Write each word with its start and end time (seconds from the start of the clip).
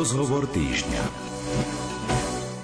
Rozhovor 0.00 0.48
týždňa. 0.48 1.02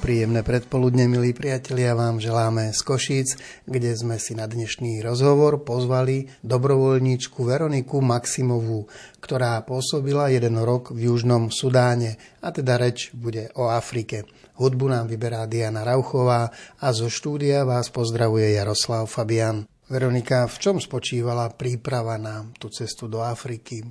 Príjemné 0.00 0.40
predpoludne, 0.40 1.04
milí 1.04 1.36
priatelia, 1.36 1.92
vám 1.92 2.16
želáme 2.16 2.72
z 2.72 2.80
Košíc, 2.80 3.36
kde 3.68 3.92
sme 3.92 4.16
si 4.16 4.32
na 4.32 4.48
dnešný 4.48 5.04
rozhovor 5.04 5.60
pozvali 5.60 6.32
dobrovoľníčku 6.40 7.36
Veroniku 7.44 8.00
Maximovú, 8.00 8.88
ktorá 9.20 9.60
pôsobila 9.68 10.32
jeden 10.32 10.56
rok 10.64 10.96
v 10.96 11.12
Južnom 11.12 11.52
Sudáne, 11.52 12.16
a 12.40 12.56
teda 12.56 12.80
reč 12.80 13.12
bude 13.12 13.52
o 13.52 13.68
Afrike. 13.68 14.24
Hudbu 14.56 14.96
nám 14.96 15.04
vyberá 15.04 15.44
Diana 15.44 15.84
Rauchová 15.84 16.48
a 16.80 16.88
zo 16.96 17.12
štúdia 17.12 17.68
vás 17.68 17.92
pozdravuje 17.92 18.56
Jaroslav 18.56 19.12
Fabian. 19.12 19.68
Veronika, 19.92 20.48
v 20.48 20.56
čom 20.56 20.80
spočívala 20.80 21.52
príprava 21.52 22.16
na 22.16 22.48
tú 22.56 22.72
cestu 22.72 23.12
do 23.12 23.20
Afriky? 23.20 23.84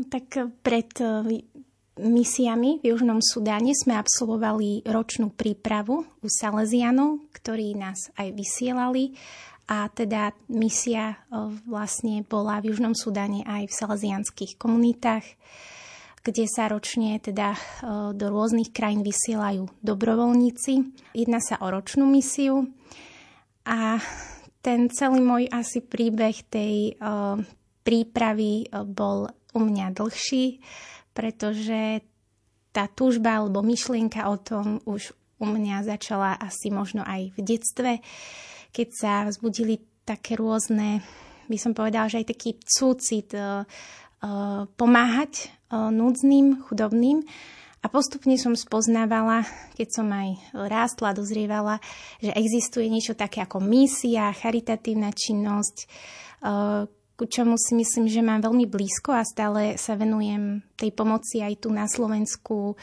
Tak 0.00 0.60
pred 0.64 0.96
misiami 2.00 2.80
v 2.80 2.96
Južnom 2.96 3.20
Sudáne 3.20 3.76
sme 3.76 4.00
absolvovali 4.00 4.88
ročnú 4.88 5.30
prípravu 5.30 6.02
u 6.02 6.28
Salesianov, 6.28 7.28
ktorí 7.36 7.76
nás 7.76 8.08
aj 8.16 8.32
vysielali. 8.32 9.12
A 9.70 9.86
teda 9.86 10.34
misia 10.50 11.22
vlastne 11.62 12.26
bola 12.26 12.58
v 12.58 12.74
Južnom 12.74 12.90
Sudáne 12.90 13.46
aj 13.46 13.70
v 13.70 13.76
salesianských 13.78 14.58
komunitách, 14.58 15.22
kde 16.26 16.44
sa 16.50 16.66
ročne 16.66 17.22
teda 17.22 17.54
do 18.10 18.26
rôznych 18.34 18.74
krajín 18.74 19.06
vysielajú 19.06 19.70
dobrovoľníci. 19.78 20.72
Jedná 21.14 21.38
sa 21.38 21.62
o 21.62 21.70
ročnú 21.70 22.02
misiu 22.10 22.66
a 23.62 24.02
ten 24.58 24.90
celý 24.90 25.22
môj 25.22 25.46
asi 25.54 25.86
príbeh 25.86 26.34
tej 26.50 26.98
prípravy 27.86 28.66
bol 28.90 29.30
u 29.54 29.60
mňa 29.62 29.94
dlhší 29.94 30.58
pretože 31.10 32.04
tá 32.70 32.86
túžba 32.86 33.42
alebo 33.42 33.62
myšlienka 33.66 34.30
o 34.30 34.38
tom 34.38 34.78
už 34.86 35.14
u 35.40 35.46
mňa 35.48 35.88
začala 35.88 36.36
asi 36.38 36.68
možno 36.70 37.02
aj 37.02 37.34
v 37.34 37.38
detstve, 37.40 37.92
keď 38.70 38.88
sa 38.92 39.12
vzbudili 39.26 39.80
také 40.04 40.38
rôzne, 40.38 41.02
by 41.50 41.58
som 41.58 41.74
povedala, 41.74 42.06
že 42.06 42.22
aj 42.22 42.30
taký 42.30 42.50
súcit 42.62 43.34
uh, 43.34 43.66
uh, 44.22 44.68
pomáhať 44.78 45.50
uh, 45.72 45.90
núdznym, 45.90 46.62
chudobným. 46.68 47.26
A 47.80 47.88
postupne 47.88 48.36
som 48.36 48.52
spoznávala, 48.52 49.48
keď 49.72 49.88
som 49.88 50.06
aj 50.12 50.36
rástla, 50.52 51.16
dozrievala, 51.16 51.80
že 52.20 52.28
existuje 52.36 52.92
niečo 52.92 53.16
také 53.16 53.40
ako 53.40 53.64
misia, 53.64 54.36
charitatívna 54.36 55.08
činnosť, 55.16 55.88
ku 57.20 57.28
čomu 57.28 57.60
si 57.60 57.76
myslím, 57.76 58.08
že 58.08 58.24
mám 58.24 58.40
veľmi 58.40 58.64
blízko 58.64 59.12
a 59.12 59.28
stále 59.28 59.76
sa 59.76 59.92
venujem 59.92 60.64
tej 60.80 60.88
pomoci 60.96 61.44
aj 61.44 61.60
tu 61.60 61.68
na 61.68 61.84
Slovensku 61.84 62.80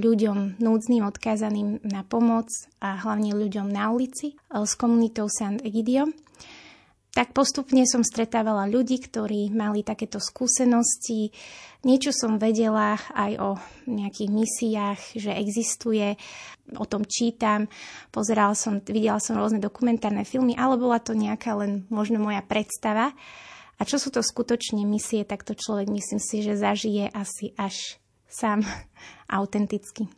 ľuďom 0.00 0.56
núdznym, 0.56 1.04
odkázaným 1.04 1.84
na 1.84 2.00
pomoc 2.00 2.48
a 2.80 2.96
hlavne 3.04 3.36
ľuďom 3.36 3.68
na 3.68 3.92
ulici 3.92 4.40
s 4.48 4.72
komunitou 4.72 5.28
San 5.28 5.60
Egidio. 5.60 6.08
Tak 7.12 7.36
postupne 7.36 7.84
som 7.84 8.00
stretávala 8.00 8.64
ľudí, 8.64 8.96
ktorí 8.96 9.52
mali 9.52 9.84
takéto 9.84 10.16
skúsenosti. 10.16 11.28
Niečo 11.84 12.08
som 12.08 12.40
vedela 12.40 12.96
aj 13.12 13.32
o 13.36 13.50
nejakých 13.84 14.30
misiách, 14.32 15.00
že 15.20 15.36
existuje, 15.36 16.16
o 16.72 16.88
tom 16.88 17.04
čítam, 17.04 17.68
pozerala 18.08 18.56
som, 18.56 18.80
videla 18.80 19.20
som 19.20 19.36
rôzne 19.36 19.60
dokumentárne 19.60 20.24
filmy, 20.24 20.56
ale 20.56 20.80
bola 20.80 21.04
to 21.04 21.12
nejaká 21.12 21.52
len 21.52 21.84
možno 21.92 22.16
moja 22.16 22.40
predstava. 22.40 23.12
A 23.76 23.82
čo 23.84 24.00
sú 24.00 24.08
to 24.08 24.24
skutočne 24.24 24.88
misie, 24.88 25.28
tak 25.28 25.44
to 25.44 25.52
človek 25.52 25.92
myslím 25.92 26.16
si, 26.22 26.40
že 26.40 26.56
zažije 26.56 27.12
asi 27.12 27.52
až 27.60 28.00
sám 28.24 28.64
autenticky. 29.28 30.08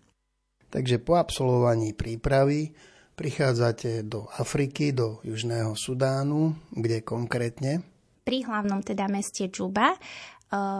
Takže 0.70 1.02
po 1.02 1.18
absolvovaní 1.18 1.90
prípravy 1.90 2.70
Prichádzate 3.14 4.02
do 4.02 4.26
Afriky, 4.26 4.90
do 4.90 5.22
Južného 5.22 5.78
Sudánu, 5.78 6.50
kde 6.74 6.98
konkrétne? 7.06 7.86
Pri 8.26 8.42
hlavnom 8.42 8.82
teda 8.82 9.06
meste 9.06 9.46
Džuba, 9.46 9.94
e, 9.94 9.98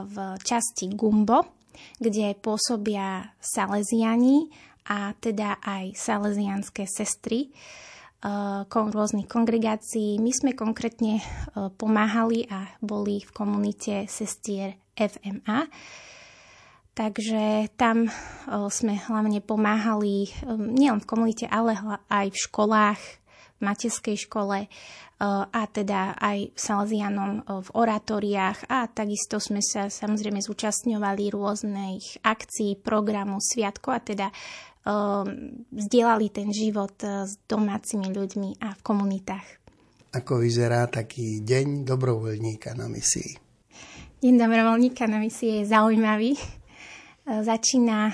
v 0.03 0.17
časti 0.43 0.91
Gumbo, 0.99 1.62
kde 1.94 2.34
pôsobia 2.34 3.31
Salesiani 3.39 4.50
a 4.91 5.15
teda 5.15 5.62
aj 5.62 5.94
salesianské 5.94 6.91
sestry 6.91 7.47
e, 7.47 7.50
rôznych 8.67 9.31
kongregácií. 9.31 10.19
My 10.19 10.34
sme 10.34 10.59
konkrétne 10.59 11.23
e, 11.23 11.25
pomáhali 11.78 12.50
a 12.50 12.67
boli 12.83 13.23
v 13.23 13.31
komunite 13.31 14.11
sestier 14.11 14.75
FMA, 14.99 15.71
Takže 16.94 17.75
tam 17.75 18.06
sme 18.71 18.94
hlavne 18.94 19.43
pomáhali 19.43 20.31
nielen 20.47 21.03
v 21.03 21.10
komunite, 21.10 21.50
ale 21.50 21.75
aj 22.06 22.31
v 22.31 22.38
školách, 22.38 23.00
v 23.59 23.60
materskej 23.66 24.15
škole 24.15 24.71
a 25.50 25.62
teda 25.71 26.15
aj 26.15 26.55
Salesianom 26.55 27.43
v 27.43 27.69
oratóriách 27.75 28.71
a 28.71 28.87
takisto 28.87 29.43
sme 29.43 29.59
sa 29.59 29.91
samozrejme 29.91 30.38
zúčastňovali 30.38 31.34
rôznych 31.34 32.22
akcií, 32.22 32.78
programu, 32.78 33.43
sviatko 33.43 33.88
a 33.91 33.99
teda 33.99 34.31
vzdielali 35.71 36.26
ten 36.31 36.55
život 36.55 36.99
s 37.03 37.43
domácimi 37.43 38.11
ľuďmi 38.15 38.62
a 38.62 38.71
v 38.75 38.81
komunitách. 38.87 39.47
Ako 40.15 40.38
vyzerá 40.38 40.87
taký 40.87 41.43
deň 41.43 41.82
dobrovoľníka 41.82 42.71
na 42.78 42.87
misii? 42.87 43.34
Deň 44.22 44.34
dobrovoľníka 44.47 45.11
na 45.11 45.19
misii 45.19 45.59
je 45.59 45.71
zaujímavý 45.75 46.38
začína 47.25 48.12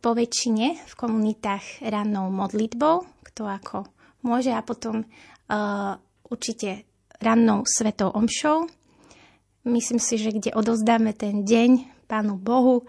po 0.00 0.16
väčšine 0.16 0.66
v 0.88 0.94
komunitách 0.96 1.84
rannou 1.84 2.32
modlitbou, 2.32 3.04
kto 3.32 3.42
ako 3.44 3.78
môže, 4.24 4.50
a 4.50 4.64
potom 4.64 5.04
uh, 5.04 5.94
určite 6.26 6.88
rannou 7.20 7.62
svetou 7.68 8.10
omšou. 8.10 8.66
Myslím 9.66 10.00
si, 10.00 10.16
že 10.16 10.32
kde 10.32 10.50
odozdáme 10.56 11.12
ten 11.12 11.44
deň 11.44 12.04
Pánu 12.06 12.38
Bohu, 12.38 12.86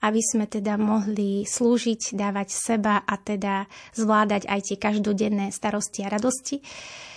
aby 0.00 0.20
sme 0.20 0.44
teda 0.48 0.76
mohli 0.76 1.44
slúžiť, 1.48 2.16
dávať 2.16 2.48
seba 2.52 3.00
a 3.04 3.14
teda 3.16 3.68
zvládať 3.96 4.48
aj 4.48 4.60
tie 4.66 4.76
každodenné 4.76 5.52
starosti 5.52 6.04
a 6.04 6.12
radosti. 6.12 6.60
Mm, 6.60 7.13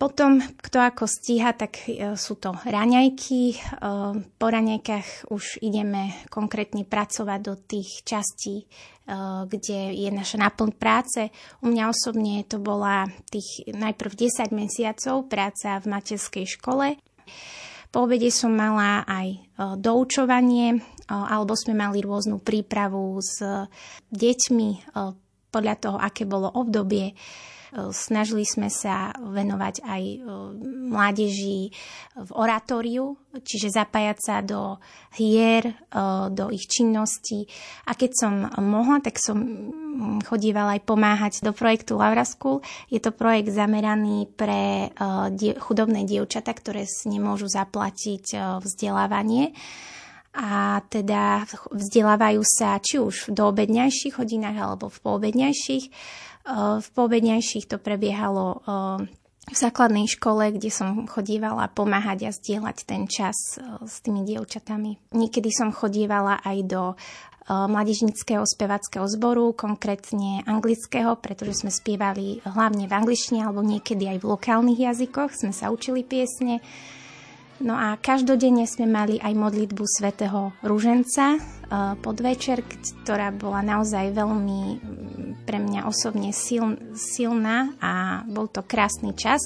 potom, 0.00 0.40
kto 0.40 0.80
ako 0.80 1.04
stíha, 1.04 1.52
tak 1.52 1.84
e, 1.84 2.16
sú 2.16 2.40
to 2.40 2.56
raňajky. 2.64 3.52
E, 3.52 3.56
po 4.40 4.46
raňajkách 4.48 5.28
už 5.28 5.60
ideme 5.60 6.16
konkrétne 6.32 6.88
pracovať 6.88 7.40
do 7.44 7.54
tých 7.60 8.00
častí, 8.08 8.64
e, 8.64 8.66
kde 9.44 9.92
je 10.00 10.08
naša 10.08 10.40
náplň 10.40 10.70
práce. 10.80 11.28
U 11.60 11.68
mňa 11.68 11.92
osobne 11.92 12.40
to 12.48 12.56
bola 12.56 13.04
tých 13.28 13.68
najprv 13.68 14.12
10 14.16 14.48
mesiacov 14.56 15.28
práca 15.28 15.76
v 15.76 15.86
materskej 15.92 16.46
škole. 16.56 16.96
Po 17.92 18.08
obede 18.08 18.32
som 18.32 18.54
mala 18.54 19.02
aj 19.02 19.50
doučovanie, 19.82 20.78
alebo 21.10 21.58
sme 21.58 21.74
mali 21.74 21.98
rôznu 21.98 22.38
prípravu 22.38 23.18
s 23.18 23.42
deťmi 24.14 24.94
podľa 25.50 25.74
toho, 25.74 25.98
aké 25.98 26.22
bolo 26.22 26.54
obdobie 26.54 27.18
Snažili 27.70 28.42
sme 28.42 28.66
sa 28.66 29.14
venovať 29.14 29.86
aj 29.86 30.02
e, 30.02 30.18
mládeži 30.90 31.70
v 32.18 32.30
oratóriu, 32.34 33.14
čiže 33.30 33.70
zapájať 33.70 34.18
sa 34.18 34.36
do 34.42 34.82
hier, 35.14 35.70
e, 35.70 35.74
do 36.34 36.50
ich 36.50 36.66
činností. 36.66 37.46
A 37.86 37.94
keď 37.94 38.10
som 38.18 38.34
mohla, 38.58 38.98
tak 38.98 39.22
som 39.22 39.38
chodívala 40.26 40.74
aj 40.74 40.82
pomáhať 40.82 41.32
do 41.46 41.54
projektu 41.54 41.94
Laura 41.94 42.26
School. 42.26 42.58
Je 42.90 42.98
to 42.98 43.14
projekt 43.14 43.54
zameraný 43.54 44.26
pre 44.34 44.90
e, 44.90 45.54
chudobné 45.62 46.02
dievčata, 46.10 46.50
ktoré 46.50 46.90
si 46.90 47.06
nemôžu 47.06 47.46
zaplatiť 47.46 48.58
vzdelávanie 48.66 49.54
a 50.30 50.78
teda 50.86 51.42
vzdelávajú 51.74 52.42
sa 52.46 52.78
či 52.78 53.02
už 53.02 53.30
v 53.30 53.34
doobedňajších 53.34 54.14
hodinách 54.14 54.58
alebo 54.62 54.86
v 54.86 55.02
poobedňajších 55.02 55.84
v 56.48 56.88
povednejších 56.96 57.68
to 57.68 57.76
prebiehalo 57.76 58.64
v 59.50 59.56
základnej 59.56 60.06
škole, 60.06 60.54
kde 60.54 60.70
som 60.70 61.10
chodívala 61.10 61.66
pomáhať 61.72 62.28
a 62.28 62.30
zdieľať 62.30 62.76
ten 62.86 63.10
čas 63.10 63.58
s 63.82 63.94
tými 64.04 64.22
dievčatami. 64.22 65.10
Niekedy 65.10 65.50
som 65.50 65.74
chodívala 65.74 66.38
aj 66.44 66.58
do 66.70 66.82
mladežnického 67.50 68.46
spevackého 68.46 69.10
zboru, 69.10 69.50
konkrétne 69.50 70.46
anglického, 70.46 71.18
pretože 71.18 71.66
sme 71.66 71.74
spievali 71.74 72.38
hlavne 72.46 72.86
v 72.86 72.94
angličtine 72.94 73.42
alebo 73.42 73.66
niekedy 73.66 74.06
aj 74.06 74.22
v 74.22 74.28
lokálnych 74.30 74.78
jazykoch, 74.78 75.34
sme 75.34 75.50
sa 75.50 75.74
učili 75.74 76.06
piesne. 76.06 76.62
No 77.60 77.76
a 77.76 78.00
každodenne 78.00 78.64
sme 78.64 78.88
mali 78.88 79.20
aj 79.20 79.36
modlitbu 79.36 79.84
svätého 79.84 80.56
Rúženca 80.64 81.36
e, 81.36 81.40
podvečer, 82.00 82.64
ktorá 82.64 83.28
bola 83.36 83.60
naozaj 83.60 84.16
veľmi 84.16 84.60
pre 85.44 85.60
mňa 85.60 85.84
osobne 85.84 86.32
sil, 86.32 86.80
silná 86.96 87.76
a 87.76 88.24
bol 88.24 88.48
to 88.48 88.64
krásny 88.64 89.12
čas. 89.12 89.40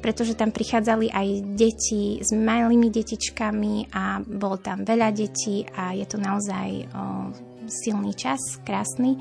pretože 0.00 0.32
tam 0.32 0.48
prichádzali 0.48 1.12
aj 1.12 1.28
deti 1.56 2.24
s 2.24 2.32
malými 2.32 2.88
detičkami 2.88 3.92
a 3.92 4.24
bolo 4.24 4.56
tam 4.56 4.80
veľa 4.80 5.12
detí 5.12 5.68
a 5.76 5.92
je 5.92 6.08
to 6.08 6.16
naozaj 6.16 6.68
o, 6.88 7.32
silný 7.68 8.16
čas, 8.16 8.40
krásny. 8.64 9.20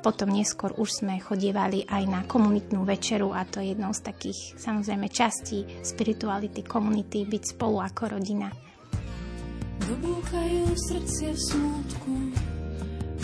Potom 0.00 0.32
neskôr 0.32 0.72
už 0.80 1.04
sme 1.04 1.20
chodievali 1.20 1.84
aj 1.84 2.02
na 2.08 2.24
komunitnú 2.24 2.88
večeru 2.88 3.36
a 3.36 3.44
to 3.44 3.60
je 3.60 3.76
jednou 3.76 3.92
z 3.92 4.00
takých 4.00 4.56
samozrejme 4.56 5.12
častí 5.12 5.68
spirituality 5.84 6.64
komunity, 6.64 7.28
byť 7.28 7.42
spolu 7.52 7.84
ako 7.84 8.16
rodina. 8.16 8.48
Dobúchajú 9.84 10.72
srdcia 10.88 11.36
v 11.36 11.40
smutku, 11.52 12.14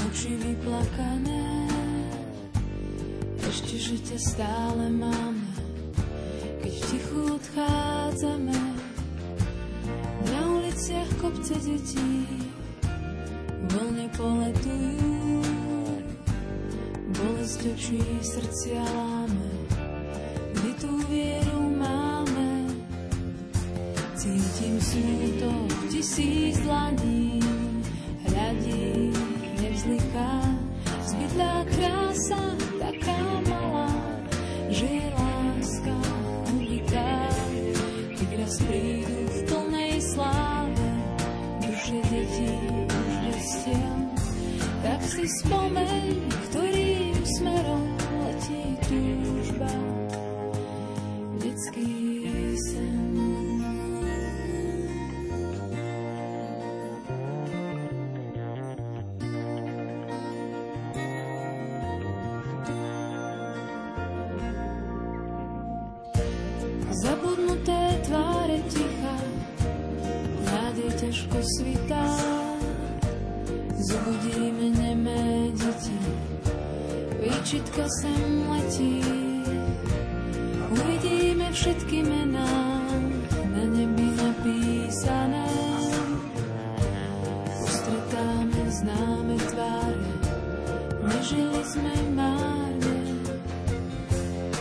oči 0.05 0.37
vyplakané. 0.37 1.44
Ešte, 3.40 3.75
že 3.81 4.20
stále 4.20 4.93
máme, 4.93 5.49
keď 6.61 6.73
v 6.76 6.82
tichu 6.93 7.20
odchádzame. 7.40 8.58
Na 10.28 10.40
uliciach 10.61 11.11
kopce 11.25 11.56
detí, 11.56 12.26
vlne 13.73 14.12
poletujú 14.12 15.56
Bolesť 17.17 17.73
očí 17.73 17.97
srdcia 18.21 18.85
láme, 18.85 19.49
kdy 20.53 20.71
tú 20.77 20.93
vieru 21.09 21.65
máme. 21.73 22.69
Cítim 24.13 24.77
smutok 24.77 25.71
tisíc 25.89 26.61
dlaní, 26.61 27.41
hľadí 28.29 29.17
nevzliká, 29.65 30.33
zbytá 31.09 31.65
krása, 31.73 32.43
taká 32.77 33.21
malá, 33.49 33.89
že 34.69 34.85
je 34.85 35.09
láska 35.17 35.97
uniká. 36.53 37.33
Keď 38.12 38.29
raz 38.45 38.55
prídu 38.61 39.19
v 39.25 39.39
plnej 39.49 39.95
sláve, 40.05 40.89
duše 41.65 41.97
detí 42.12 42.53
už 42.85 43.15
vestia, 43.25 43.89
tak 44.85 45.01
si 45.01 45.25
spomeň, 45.41 46.12
ktorý 46.53 46.96
smerom 47.37 47.85
letí 48.25 48.65
túžba, 48.88 49.69
detský 51.37 51.93
sen. 52.56 53.05
Zabudnuté 66.97 68.00
tváre 68.09 68.59
ticha, 68.73 69.17
nádej 70.49 70.91
ťažko 70.97 71.38
svitá, 71.61 72.09
zobudíme 73.85 74.73
nemé 74.81 75.53
deti, 75.53 76.00
Výčitka 77.26 77.82
sem 77.90 78.46
letí, 78.46 79.02
uvidíme 80.70 81.50
všetky 81.50 82.06
mená 82.06 82.55
na 83.50 83.62
nebi 83.67 84.14
napísané. 84.14 85.50
Ustretáme 87.67 88.62
známe 88.70 89.37
tváre, 89.43 90.11
nežili 91.02 91.62
sme 91.67 91.94
márne. 92.14 92.94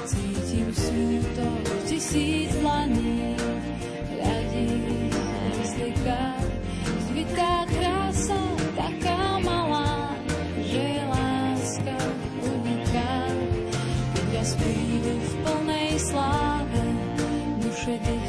Cítim 0.10 0.74
smutok 0.74 1.70
tisíc 1.86 2.50
dlaní, 2.66 3.05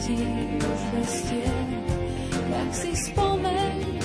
duše 0.06 0.22
detí 0.22 0.58
už 0.62 0.82
vestie, 0.94 1.50
tak 2.50 2.68
si 2.74 2.90
spomeň, 2.94 3.95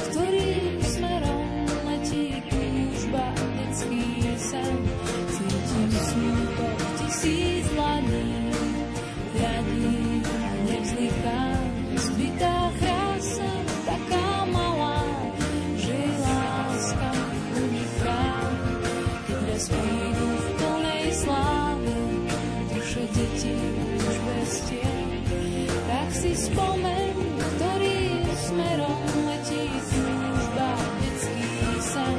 si 26.21 26.37
spomeň, 26.37 27.17
ktorým 27.41 28.25
smerom 28.45 29.05
letí 29.25 29.65
túžba 29.89 30.69
detský 31.01 31.49
sen. 31.81 32.17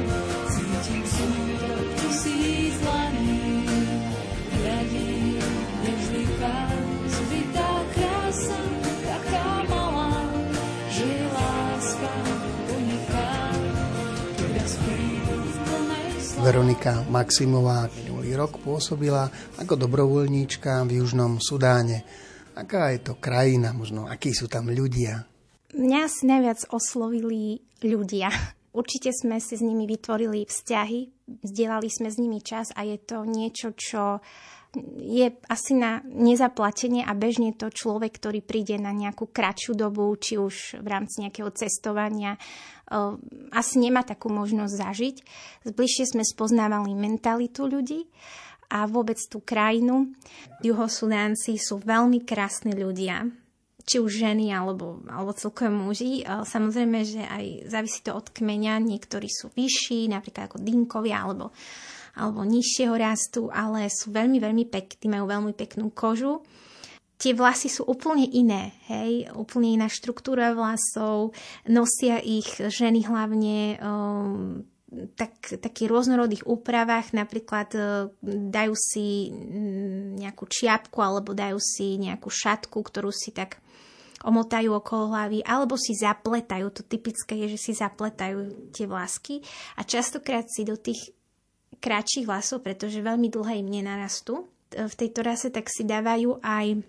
Cítim 0.51 1.03
smutok 1.07 1.87
tisíc 2.03 2.75
dlaní, 2.83 3.63
radí 4.59 5.39
nevzliká, 5.87 6.57
zbytá 7.07 7.71
krása, 7.95 8.61
taká 9.07 9.47
malá, 9.71 10.19
že 10.91 11.07
láska 11.07 12.13
uniká. 12.75 13.31
Keď 14.35 14.51
raz 14.51 14.73
prídu 14.83 15.35
v 15.39 15.55
plnej 15.63 16.07
Veronika 16.43 16.93
Maximová 17.07 17.87
minulý 18.03 18.35
rok 18.35 18.59
pôsobila 18.59 19.31
ako 19.55 19.79
dobrovoľníčka 19.79 20.83
v 20.91 20.99
Južnom 20.99 21.39
Sudáne. 21.39 22.03
Aká 22.53 22.93
je 22.93 23.01
to 23.01 23.13
krajina, 23.17 23.73
možno 23.73 24.05
akí 24.05 24.29
sú 24.29 24.45
tam 24.45 24.69
ľudia? 24.69 25.25
Mňa 25.73 26.01
si 26.05 26.29
najviac 26.29 26.69
oslovili 26.69 27.65
ľudia. 27.81 28.29
Určite 28.77 29.13
sme 29.13 29.37
si 29.37 29.57
s 29.57 29.61
nimi 29.61 29.85
vytvorili 29.85 30.45
vzťahy, 30.45 31.29
vzdielali 31.45 31.89
sme 31.89 32.09
s 32.09 32.17
nimi 32.17 32.41
čas 32.41 32.73
a 32.73 32.81
je 32.85 32.97
to 32.97 33.21
niečo, 33.25 33.73
čo 33.77 34.17
je 34.97 35.29
asi 35.45 35.77
na 35.77 36.01
nezaplatenie 36.01 37.05
a 37.05 37.13
bežne 37.13 37.53
to 37.53 37.69
človek, 37.69 38.17
ktorý 38.17 38.41
príde 38.41 38.81
na 38.81 38.89
nejakú 38.89 39.29
kratšiu 39.29 39.77
dobu, 39.77 40.09
či 40.17 40.41
už 40.41 40.81
v 40.81 40.87
rámci 40.89 41.21
nejakého 41.21 41.53
cestovania, 41.53 42.37
eh, 42.37 43.13
asi 43.53 43.77
nemá 43.77 44.01
takú 44.01 44.33
možnosť 44.33 44.73
zažiť. 44.73 45.15
Zbližšie 45.69 46.17
sme 46.17 46.23
spoznávali 46.25 46.97
mentalitu 46.97 47.69
ľudí 47.69 48.09
a 48.73 48.89
vôbec 48.89 49.21
tú 49.29 49.37
krajinu. 49.45 50.09
Juhosudánci 50.65 51.61
sú 51.61 51.77
veľmi 51.77 52.25
krásni 52.25 52.73
ľudia, 52.73 53.29
či 53.85 54.01
už 54.01 54.25
ženy 54.25 54.49
alebo, 54.49 55.05
alebo 55.05 55.37
celkovo 55.37 55.69
muži. 55.93 56.25
E, 56.25 56.41
Samozrejme, 56.41 56.99
že 57.05 57.21
aj 57.21 57.69
závisí 57.69 58.01
to 58.01 58.17
od 58.17 58.33
kmeňa. 58.33 58.81
Niektorí 58.81 59.29
sú 59.29 59.53
vyšší, 59.53 60.09
napríklad 60.09 60.49
ako 60.49 60.57
dinkovia 60.65 61.21
alebo, 61.21 61.53
alebo 62.17 62.41
nižšieho 62.41 62.97
rastu, 62.97 63.53
ale 63.53 63.93
sú 63.93 64.09
veľmi, 64.09 64.41
veľmi 64.41 64.65
pekní, 64.65 65.05
majú 65.05 65.29
veľmi 65.29 65.53
peknú 65.53 65.93
kožu. 65.93 66.41
Tie 67.13 67.37
vlasy 67.37 67.69
sú 67.69 67.87
úplne 67.87 68.25
iné, 68.25 68.73
hej, 68.89 69.31
úplne 69.37 69.79
iná 69.79 69.87
štruktúra 69.87 70.51
vlasov, 70.51 71.31
nosia 71.69 72.19
ich 72.19 72.59
ženy 72.59 73.05
hlavne 73.05 73.79
um, 73.79 74.65
tak, 75.17 75.59
takých 75.59 75.89
rôznorodých 75.89 76.43
úpravách, 76.45 77.13
napríklad 77.17 77.69
e, 77.73 77.79
dajú 78.23 78.73
si 78.77 79.29
mm, 79.33 80.21
nejakú 80.21 80.45
čiapku 80.45 81.01
alebo 81.01 81.33
dajú 81.33 81.57
si 81.57 81.97
nejakú 81.97 82.29
šatku, 82.29 82.77
ktorú 82.79 83.09
si 83.09 83.33
tak 83.33 83.61
omotajú 84.23 84.71
okolo 84.79 85.11
hlavy, 85.11 85.43
alebo 85.43 85.75
si 85.75 85.93
zapletajú. 85.99 86.71
To 86.71 86.81
typické 86.87 87.35
je, 87.43 87.59
že 87.59 87.59
si 87.59 87.71
zapletajú 87.75 88.71
tie 88.71 88.87
vlasky 88.87 89.43
a 89.75 89.83
častokrát 89.83 90.47
si 90.47 90.63
do 90.63 90.79
tých 90.79 91.11
kratších 91.83 92.23
vlasov, 92.23 92.63
pretože 92.63 93.03
veľmi 93.03 93.27
dlhé 93.27 93.59
im 93.59 93.69
nenarastú, 93.69 94.47
e, 94.71 94.87
v 94.87 94.95
tejto 94.95 95.19
rase 95.21 95.51
tak 95.51 95.67
si 95.67 95.83
dávajú 95.83 96.39
aj 96.39 96.79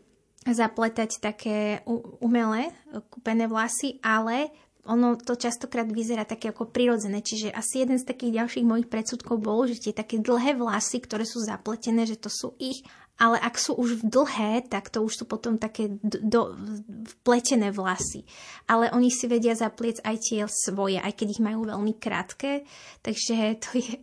zapletať 0.44 1.10
také 1.24 1.80
umelé 2.20 2.70
e, 2.70 2.72
kúpené 3.08 3.48
vlasy, 3.50 3.98
ale 4.04 4.52
ono 4.84 5.16
to 5.16 5.34
častokrát 5.36 5.88
vyzerá 5.88 6.28
také 6.28 6.52
ako 6.52 6.68
prirodzené, 6.68 7.24
čiže 7.24 7.52
asi 7.52 7.84
jeden 7.84 7.96
z 7.96 8.08
takých 8.08 8.44
ďalších 8.44 8.68
mojich 8.68 8.88
predsudkov 8.88 9.40
bol, 9.40 9.64
že 9.64 9.80
tie 9.80 9.94
také 9.96 10.20
dlhé 10.20 10.56
vlasy, 10.60 11.00
ktoré 11.00 11.24
sú 11.24 11.40
zapletené, 11.40 12.04
že 12.04 12.20
to 12.20 12.28
sú 12.28 12.52
ich 12.60 12.84
ale 13.14 13.38
ak 13.38 13.54
sú 13.54 13.78
už 13.78 14.02
dlhé, 14.02 14.66
tak 14.66 14.90
to 14.90 14.98
už 15.06 15.22
sú 15.22 15.24
potom 15.30 15.54
také 15.54 15.86
do, 16.02 16.50
vpletené 17.22 17.70
vlasy. 17.70 18.26
Ale 18.66 18.90
oni 18.90 19.06
si 19.06 19.30
vedia 19.30 19.54
zapliec 19.54 20.02
aj 20.02 20.16
tie 20.18 20.42
svoje, 20.50 20.98
aj 20.98 21.14
keď 21.14 21.38
ich 21.38 21.42
majú 21.42 21.62
veľmi 21.62 21.94
krátke. 21.94 22.66
Takže 23.06 23.34
to 23.62 23.78
je 23.78 24.02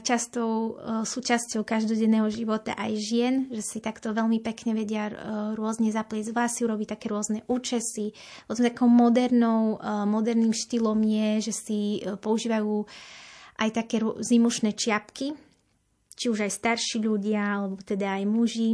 častou 0.00 0.80
súčasťou 1.04 1.60
každodenného 1.60 2.24
života 2.32 2.72
aj 2.72 2.92
žien, 2.96 3.34
že 3.52 3.60
si 3.60 3.78
takto 3.84 4.16
veľmi 4.16 4.40
pekne 4.40 4.72
vedia 4.72 5.12
rôzne 5.52 5.92
zapliec 5.92 6.24
vlasy, 6.32 6.64
urobiť 6.64 6.96
také 6.96 7.12
rôzne 7.12 7.44
účesy. 7.44 8.16
Potom 8.48 8.64
takou 8.64 8.88
modernou, 8.88 9.76
moderným 10.08 10.56
štýlom 10.56 10.96
je, 11.04 11.28
že 11.50 11.52
si 11.52 11.78
e, 12.00 12.16
používajú 12.16 12.88
aj 13.60 13.70
také 13.74 14.00
zimušné 14.00 14.72
čiapky, 14.72 15.36
či 16.16 16.26
už 16.32 16.48
aj 16.48 16.52
starší 16.56 17.04
ľudia, 17.04 17.60
alebo 17.60 17.76
teda 17.82 18.18
aj 18.18 18.24
muži. 18.24 18.70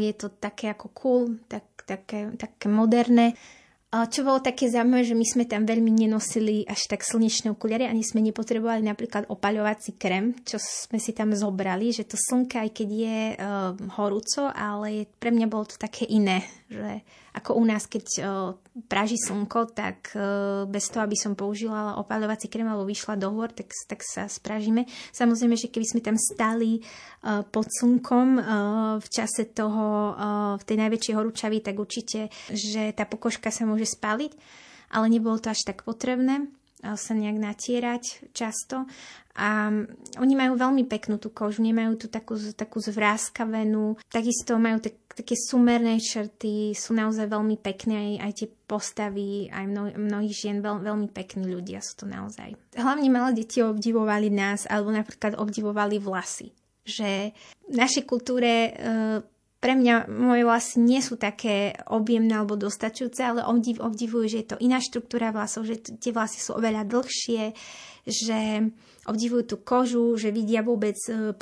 Je 0.00 0.12
to 0.16 0.32
také 0.32 0.72
ako 0.72 0.86
cool, 0.96 1.22
tak, 1.46 1.84
také, 1.84 2.32
také 2.34 2.66
moderné. 2.72 3.36
Čo 3.88 4.20
bolo 4.20 4.44
také 4.44 4.68
zaujímavé, 4.68 5.00
že 5.00 5.16
my 5.16 5.24
sme 5.24 5.44
tam 5.48 5.64
veľmi 5.64 5.88
nenosili 5.88 6.60
až 6.68 6.92
tak 6.92 7.00
slnečné 7.00 7.56
okuliare, 7.56 7.88
ani 7.88 8.04
sme 8.04 8.20
nepotrebovali 8.20 8.84
napríklad 8.84 9.32
opaľovací 9.32 9.96
krém, 9.96 10.36
čo 10.44 10.60
sme 10.60 11.00
si 11.00 11.16
tam 11.16 11.32
zobrali, 11.32 11.88
že 11.88 12.04
to 12.04 12.20
slnka, 12.20 12.68
aj 12.68 12.70
keď 12.76 12.88
je 12.92 13.18
uh, 13.32 13.72
horúco, 13.96 14.52
ale 14.52 15.08
pre 15.16 15.32
mňa 15.32 15.48
bolo 15.48 15.64
to 15.72 15.80
také 15.80 16.04
iné, 16.04 16.44
že 16.68 17.00
ako 17.36 17.60
u 17.60 17.64
nás, 17.64 17.84
keď 17.84 18.06
uh, 18.18 18.56
praží 18.88 19.16
slnko, 19.20 19.72
tak 19.72 20.12
uh, 20.16 20.64
bez 20.64 20.88
toho, 20.88 21.04
aby 21.04 21.16
som 21.16 21.36
použila 21.36 22.00
opaľovací 22.00 22.48
krém 22.48 22.66
alebo 22.66 22.88
vyšla 22.88 23.20
do 23.20 23.28
hôr, 23.32 23.52
tak, 23.52 23.70
tak 23.86 24.00
sa 24.04 24.26
spražíme. 24.28 24.88
Samozrejme, 25.12 25.56
že 25.56 25.68
keby 25.72 25.86
sme 25.86 26.00
tam 26.00 26.16
stali 26.16 26.80
uh, 26.80 27.44
pod 27.48 27.68
slnkom 27.68 28.28
uh, 28.36 28.44
v 28.98 29.08
čase 29.12 29.48
toho, 29.52 29.86
uh, 30.12 30.54
v 30.58 30.64
tej 30.64 30.76
najväčšej 30.82 31.16
horúčavy, 31.16 31.58
tak 31.60 31.76
určite, 31.78 32.32
že 32.50 32.92
tá 32.96 33.04
pokožka 33.04 33.52
sa 33.52 33.68
môže 33.68 33.88
spaliť, 33.88 34.32
ale 34.92 35.06
nebolo 35.12 35.36
to 35.36 35.52
až 35.52 35.68
tak 35.68 35.84
potrebné 35.84 36.48
sa 36.82 37.12
nejak 37.14 37.38
natierať 37.38 38.30
často. 38.30 38.86
A 39.38 39.70
oni 40.18 40.34
majú 40.34 40.58
veľmi 40.58 40.82
peknú 40.90 41.22
tú 41.22 41.30
kožu, 41.30 41.62
nemajú 41.62 41.94
tu 41.94 42.06
takú, 42.10 42.34
takú 42.58 42.82
zvráskavenú, 42.82 43.94
takisto 44.10 44.58
majú 44.58 44.82
tak, 44.82 44.98
také 45.14 45.38
sumerné 45.38 46.02
črty, 46.02 46.74
sú 46.74 46.90
naozaj 46.98 47.30
veľmi 47.30 47.54
pekné, 47.62 47.94
aj, 47.94 48.10
aj 48.18 48.32
tie 48.34 48.48
postavy, 48.50 49.46
aj 49.46 49.64
mno, 49.70 49.94
mnohých 49.94 50.34
žien, 50.34 50.58
veľ, 50.58 50.82
veľmi 50.82 51.08
pekní 51.14 51.46
ľudia 51.54 51.78
sú 51.78 52.02
to 52.02 52.06
naozaj. 52.10 52.50
Hlavne 52.74 53.06
malé 53.14 53.46
deti 53.46 53.62
obdivovali 53.62 54.26
nás, 54.26 54.66
alebo 54.66 54.90
napríklad 54.90 55.38
obdivovali 55.38 56.02
vlasy. 56.02 56.50
Že 56.82 57.30
v 57.70 57.74
našej 57.78 58.10
kultúre 58.10 58.50
e, 58.50 58.70
pre 59.58 59.74
mňa 59.74 60.06
moje 60.06 60.46
vlasy 60.46 60.78
nie 60.78 61.02
sú 61.02 61.18
také 61.18 61.74
objemné 61.90 62.38
alebo 62.38 62.54
dostačujúce, 62.54 63.18
ale 63.26 63.42
obdiv, 63.42 63.82
obdivujú, 63.82 64.26
že 64.30 64.38
je 64.42 64.48
to 64.54 64.56
iná 64.62 64.78
štruktúra 64.78 65.34
vlasov, 65.34 65.66
že 65.66 65.82
tie 65.82 66.14
vlasy 66.14 66.38
sú 66.38 66.54
oveľa 66.54 66.86
dlhšie, 66.86 67.58
že 68.06 68.70
obdivujú 69.10 69.44
tú 69.50 69.56
kožu, 69.58 70.14
že 70.14 70.30
vidia 70.30 70.62
vôbec 70.62 70.94
e, 71.10 71.34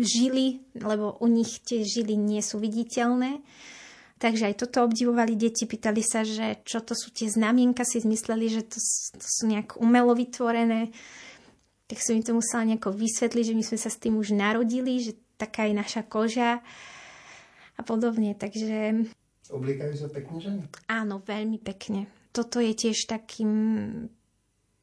žily, 0.00 0.64
lebo 0.80 1.20
u 1.20 1.28
nich 1.28 1.60
tie 1.60 1.84
žily 1.84 2.16
nie 2.16 2.40
sú 2.40 2.56
viditeľné. 2.56 3.44
Takže 4.20 4.52
aj 4.52 4.54
toto 4.64 4.84
obdivovali 4.84 5.36
deti, 5.36 5.64
pýtali 5.64 6.00
sa, 6.00 6.24
že 6.24 6.64
čo 6.64 6.80
to 6.80 6.96
sú 6.96 7.12
tie 7.12 7.28
znamienka, 7.28 7.84
si 7.84 8.00
zmysleli, 8.00 8.52
že 8.52 8.62
to, 8.68 8.80
to 9.16 9.26
sú 9.26 9.48
nejak 9.48 9.76
umelo 9.76 10.16
vytvorené. 10.16 10.92
Tak 11.88 12.00
som 12.00 12.16
im 12.16 12.24
to 12.24 12.36
musela 12.36 12.64
nejako 12.68 12.96
vysvetliť, 12.96 13.44
že 13.52 13.56
my 13.56 13.64
sme 13.64 13.78
sa 13.80 13.88
s 13.92 14.00
tým 14.00 14.16
už 14.16 14.32
narodili, 14.32 15.00
že 15.00 15.16
taká 15.36 15.68
je 15.68 15.74
naša 15.76 16.04
koža 16.08 16.64
a 17.80 17.82
podobne. 17.82 18.36
Takže... 18.36 19.08
Oblíkajú 19.48 19.94
sa 19.96 20.08
pekne 20.12 20.36
ženy? 20.38 20.60
Áno, 20.86 21.24
veľmi 21.24 21.58
pekne. 21.58 22.06
Toto 22.30 22.60
je 22.62 22.70
tiež 22.76 23.08
takým, 23.10 23.50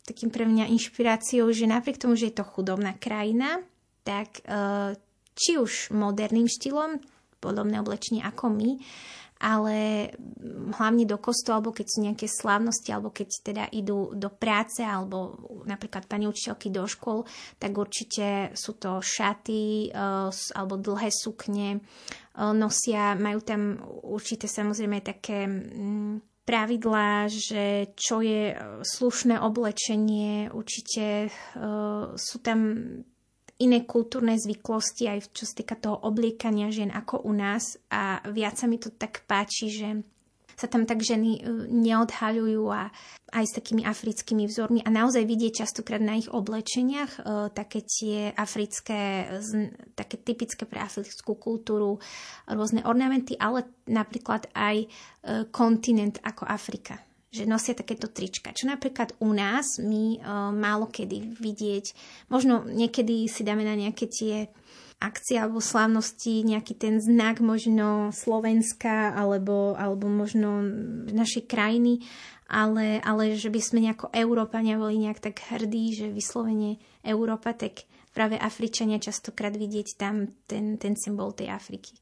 takým 0.04 0.34
pre 0.34 0.44
mňa 0.44 0.68
inšpiráciou, 0.68 1.48
že 1.54 1.70
napriek 1.70 2.02
tomu, 2.02 2.20
že 2.20 2.34
je 2.34 2.36
to 2.42 2.44
chudobná 2.44 2.98
krajina, 3.00 3.64
tak 4.04 4.44
e, 4.44 4.98
či 5.38 5.56
už 5.56 5.96
moderným 5.96 6.52
štýlom, 6.52 7.00
podobné 7.40 7.80
oblečenie 7.80 8.26
ako 8.26 8.52
my, 8.52 8.82
ale 9.42 10.10
hlavne 10.74 11.06
do 11.06 11.18
kostola, 11.22 11.62
alebo 11.62 11.74
keď 11.74 11.88
sú 11.88 11.98
nejaké 12.02 12.28
slávnosti, 12.30 12.90
alebo 12.90 13.14
keď 13.14 13.28
teda 13.46 13.64
idú 13.74 14.14
do 14.18 14.30
práce, 14.34 14.82
alebo 14.82 15.38
napríklad 15.66 16.10
pani 16.10 16.26
učiteľky 16.26 16.74
do 16.74 16.86
škôl, 16.90 17.26
tak 17.62 17.72
určite 17.78 18.52
sú 18.58 18.78
to 18.78 19.02
šaty 19.02 19.90
e, 19.90 20.00
alebo 20.32 20.74
dlhé 20.78 21.10
sukne, 21.14 21.82
nosia, 22.38 23.18
majú 23.18 23.42
tam 23.42 23.82
určité 24.06 24.46
samozrejme 24.46 25.02
také 25.02 25.50
mm, 25.50 26.46
pravidlá, 26.46 27.26
že 27.34 27.98
čo 27.98 28.22
je 28.22 28.54
e, 28.54 28.56
slušné 28.86 29.42
oblečenie, 29.42 30.54
určite 30.54 31.34
sú 32.18 32.38
tam 32.46 32.60
iné 33.58 33.84
kultúrne 33.90 34.38
zvyklosti 34.38 35.10
aj 35.10 35.34
čo 35.34 35.44
sa 35.50 35.54
týka 35.58 35.76
toho 35.78 35.98
obliekania 36.06 36.70
žien 36.70 36.94
ako 36.94 37.26
u 37.26 37.34
nás. 37.34 37.82
A 37.90 38.22
viac 38.30 38.58
sa 38.58 38.70
mi 38.70 38.78
to 38.78 38.94
tak 38.94 39.26
páči, 39.26 39.70
že 39.74 39.90
sa 40.58 40.66
tam 40.66 40.90
tak 40.90 41.06
ženy 41.06 41.38
e, 41.38 41.42
neodhaľujú 41.70 42.66
a 42.74 42.90
aj 43.30 43.46
s 43.46 43.54
takými 43.62 43.86
africkými 43.86 44.50
vzormi. 44.50 44.82
A 44.82 44.90
naozaj 44.90 45.22
vidieť 45.30 45.62
častokrát 45.62 46.02
na 46.02 46.18
ich 46.18 46.26
oblečeniach 46.34 47.12
e, 47.14 47.20
také 47.54 47.86
tie 47.86 48.34
africké, 48.34 49.30
také 49.94 50.18
typické 50.18 50.66
pre 50.66 50.82
africkú 50.82 51.38
kultúru 51.38 52.02
rôzne 52.50 52.82
ornamenty, 52.90 53.38
ale 53.38 53.70
napríklad 53.86 54.50
aj 54.58 54.78
e, 54.82 54.88
kontinent 55.54 56.18
ako 56.26 56.50
Afrika 56.50 57.07
že 57.28 57.44
nosia 57.44 57.76
takéto 57.76 58.08
trička. 58.08 58.56
Čo 58.56 58.72
napríklad 58.72 59.16
u 59.20 59.36
nás 59.36 59.78
my 59.84 60.20
uh, 60.20 60.50
málo 60.56 60.88
kedy 60.88 61.36
vidieť, 61.36 61.86
možno 62.32 62.64
niekedy 62.64 63.28
si 63.28 63.44
dáme 63.44 63.68
na 63.68 63.76
nejaké 63.76 64.08
tie 64.08 64.48
akcie 64.98 65.38
alebo 65.38 65.62
slávnosti 65.62 66.42
nejaký 66.42 66.74
ten 66.74 66.98
znak 66.98 67.38
možno 67.38 68.10
Slovenska 68.10 69.14
alebo, 69.14 69.78
alebo 69.78 70.10
možno 70.10 70.66
našej 71.14 71.46
krajiny, 71.46 72.02
ale, 72.50 72.98
ale 73.06 73.38
že 73.38 73.54
by 73.54 73.62
sme 73.62 73.80
nejako 73.86 74.10
Európania 74.10 74.80
boli 74.80 74.98
nejak 74.98 75.22
tak 75.22 75.44
hrdí, 75.54 75.94
že 75.94 76.10
vyslovene 76.10 76.82
Európa, 77.06 77.54
tak 77.54 77.86
práve 78.10 78.42
Afričania 78.42 78.98
častokrát 78.98 79.54
vidieť 79.54 80.00
tam 80.00 80.34
ten, 80.50 80.82
ten 80.82 80.98
symbol 80.98 81.36
tej 81.38 81.54
Afriky. 81.54 81.94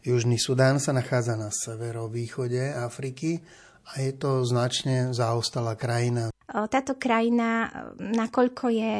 Južný 0.00 0.40
Sudán 0.40 0.80
sa 0.80 0.96
nachádza 0.96 1.36
na 1.36 1.52
severovýchode 1.52 2.72
Afriky 2.72 3.44
a 3.90 4.00
je 4.00 4.12
to 4.14 4.46
značne 4.46 5.10
zaostalá 5.10 5.74
krajina. 5.74 6.30
Táto 6.46 6.94
krajina, 6.98 7.70
nakoľko 7.98 8.64
je 8.70 8.94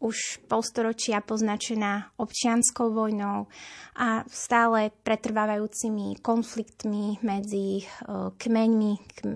už 0.00 0.40
polstoročia 0.48 1.20
poznačená 1.20 2.16
občianskou 2.16 2.88
vojnou 2.88 3.44
a 4.00 4.24
stále 4.32 4.88
pretrvávajúcimi 5.04 6.24
konfliktmi 6.24 7.20
medzi 7.20 7.84
kmeňmi. 8.40 8.92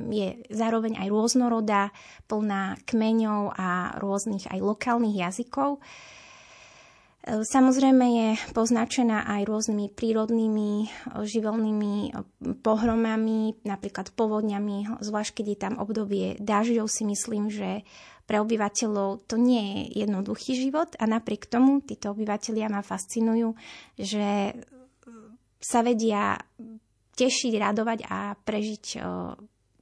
Je 0.09 0.29
zároveň 0.49 1.05
aj 1.05 1.09
rôznorodá, 1.13 1.93
plná 2.25 2.81
kmeňov 2.89 3.53
a 3.53 4.01
rôznych 4.01 4.49
aj 4.49 4.61
lokálnych 4.65 5.21
jazykov. 5.21 5.85
E, 7.25 7.41
samozrejme 7.41 8.05
je 8.05 8.29
poznačená 8.53 9.25
aj 9.25 9.49
rôznymi 9.49 9.97
prírodnými 9.97 10.71
e, 10.85 10.87
živelnými 11.25 12.13
pohromami, 12.61 13.57
napríklad 13.65 14.13
povodňami, 14.13 15.01
zvlášť 15.01 15.41
keď 15.41 15.47
je 15.49 15.59
tam 15.59 15.75
obdobie 15.81 16.37
dažďov 16.37 16.85
si 16.85 17.09
myslím, 17.09 17.49
že 17.49 17.81
pre 18.29 18.41
obyvateľov 18.41 19.25
to 19.25 19.41
nie 19.41 19.61
je 19.61 20.05
jednoduchý 20.05 20.53
život. 20.69 20.93
A 21.01 21.05
napriek 21.09 21.49
tomu 21.49 21.81
títo 21.81 22.13
obyvateľia 22.13 22.73
ma 22.73 22.85
fascinujú, 22.85 23.53
že 24.01 24.57
sa 25.61 25.81
vedia 25.81 26.37
tešiť, 27.17 27.53
radovať 27.57 27.99
a 28.09 28.33
prežiť 28.37 28.85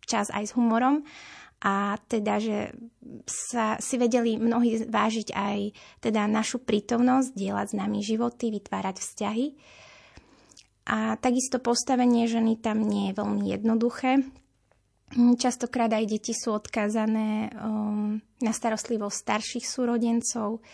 čas 0.03 0.27
aj 0.35 0.51
s 0.51 0.55
humorom 0.59 1.07
a 1.63 1.95
teda, 2.11 2.43
že 2.43 2.75
sa 3.23 3.79
si 3.79 3.95
vedeli 3.95 4.35
mnohí 4.35 4.83
vážiť 4.83 5.31
aj 5.31 5.59
teda 6.03 6.27
našu 6.27 6.59
prítomnosť, 6.59 7.39
dielať 7.39 7.67
s 7.71 7.79
nami 7.79 8.03
životy, 8.03 8.51
vytvárať 8.51 8.99
vzťahy. 8.99 9.47
A 10.91 11.15
takisto 11.23 11.63
postavenie 11.63 12.27
ženy 12.27 12.59
tam 12.59 12.83
nie 12.83 13.15
je 13.15 13.19
veľmi 13.23 13.47
jednoduché. 13.47 14.27
Častokrát 15.15 15.93
aj 15.93 16.09
deti 16.11 16.35
sú 16.35 16.57
odkázané 16.57 17.53
um, 17.55 18.19
na 18.43 18.51
starostlivosť 18.51 19.15
starších 19.15 19.67
súrodencov. 19.69 20.65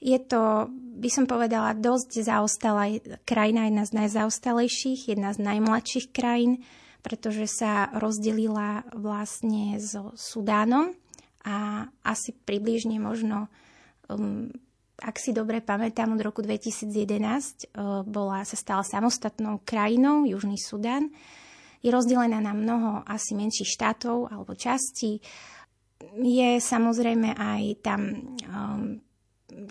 Je 0.00 0.16
to, 0.16 0.72
by 0.96 1.10
som 1.12 1.28
povedala, 1.28 1.76
dosť 1.76 2.24
zaostalá 2.24 2.96
krajina, 3.28 3.68
jedna 3.68 3.84
z 3.84 3.92
najzaostalejších, 4.00 5.12
jedna 5.12 5.36
z 5.36 5.44
najmladších 5.44 6.08
krajín, 6.08 6.64
pretože 7.00 7.48
sa 7.48 7.88
rozdelila 7.96 8.84
vlastne 8.92 9.80
so 9.80 10.12
Sudánom 10.16 10.92
a 11.44 11.88
asi 12.04 12.36
približne 12.36 13.00
možno 13.00 13.48
um, 14.12 14.52
ak 15.00 15.16
si 15.16 15.32
dobre 15.32 15.64
pamätám, 15.64 16.12
od 16.12 16.20
roku 16.20 16.44
2011 16.44 17.72
bola, 18.04 18.44
sa 18.44 18.56
stala 18.56 18.84
samostatnou 18.84 19.64
krajinou 19.64 20.28
Južný 20.28 20.60
Sudan. 20.60 21.08
Je 21.80 21.88
rozdelená 21.88 22.36
na 22.44 22.52
mnoho 22.52 23.00
asi 23.08 23.32
menších 23.32 23.72
štátov 23.80 24.28
alebo 24.28 24.52
častí. 24.52 25.24
Je 26.20 26.60
samozrejme 26.60 27.32
aj 27.32 27.62
tam 27.80 28.00
um, 28.44 29.00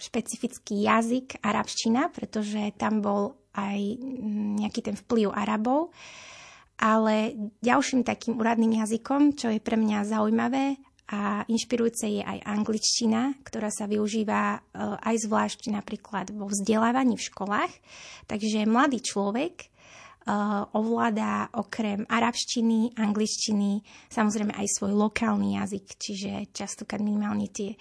špecifický 0.01 0.89
jazyk 0.89 1.37
arabština, 1.45 2.09
pretože 2.09 2.73
tam 2.81 3.05
bol 3.05 3.37
aj 3.53 3.79
nejaký 4.61 4.81
ten 4.81 4.95
vplyv 4.97 5.29
Arabov. 5.29 5.93
Ale 6.79 7.35
ďalším 7.59 8.07
takým 8.07 8.39
úradným 8.39 8.79
jazykom, 8.79 9.35
čo 9.35 9.51
je 9.51 9.59
pre 9.59 9.75
mňa 9.75 10.07
zaujímavé 10.07 10.79
a 11.09 11.43
inšpirujúce 11.49 12.05
je 12.05 12.21
aj 12.21 12.45
angličtina, 12.45 13.33
ktorá 13.41 13.73
sa 13.73 13.89
využíva 13.89 14.41
e, 14.55 14.59
aj 15.01 15.15
zvlášť 15.25 15.73
napríklad 15.73 16.29
vo 16.31 16.45
vzdelávaní 16.47 17.17
v 17.17 17.27
školách. 17.27 17.73
Takže 18.29 18.69
mladý 18.69 19.01
človek 19.01 19.65
e, 19.65 19.67
ovláda 20.77 21.49
okrem 21.57 22.05
arabštiny, 22.05 22.93
angličtiny, 22.93 23.81
samozrejme 24.07 24.53
aj 24.53 24.67
svoj 24.69 24.93
lokálny 24.93 25.57
jazyk, 25.57 25.87
čiže 25.97 26.31
častokrát 26.53 27.01
minimálne 27.01 27.49
tie 27.49 27.73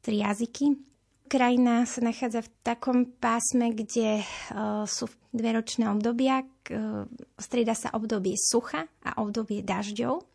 tri 0.00 0.24
jazyky 0.24 0.89
krajina 1.30 1.86
sa 1.86 2.02
nachádza 2.02 2.42
v 2.42 2.50
takom 2.66 2.98
pásme, 3.06 3.70
kde 3.70 4.26
uh, 4.26 4.82
sú 4.90 5.06
dve 5.30 5.54
ročné 5.54 5.86
obdobia. 5.86 6.42
Uh, 6.66 7.06
strieda 7.38 7.78
sa 7.78 7.94
obdobie 7.94 8.34
sucha 8.34 8.90
a 9.06 9.22
obdobie 9.22 9.62
dažďov. 9.62 10.26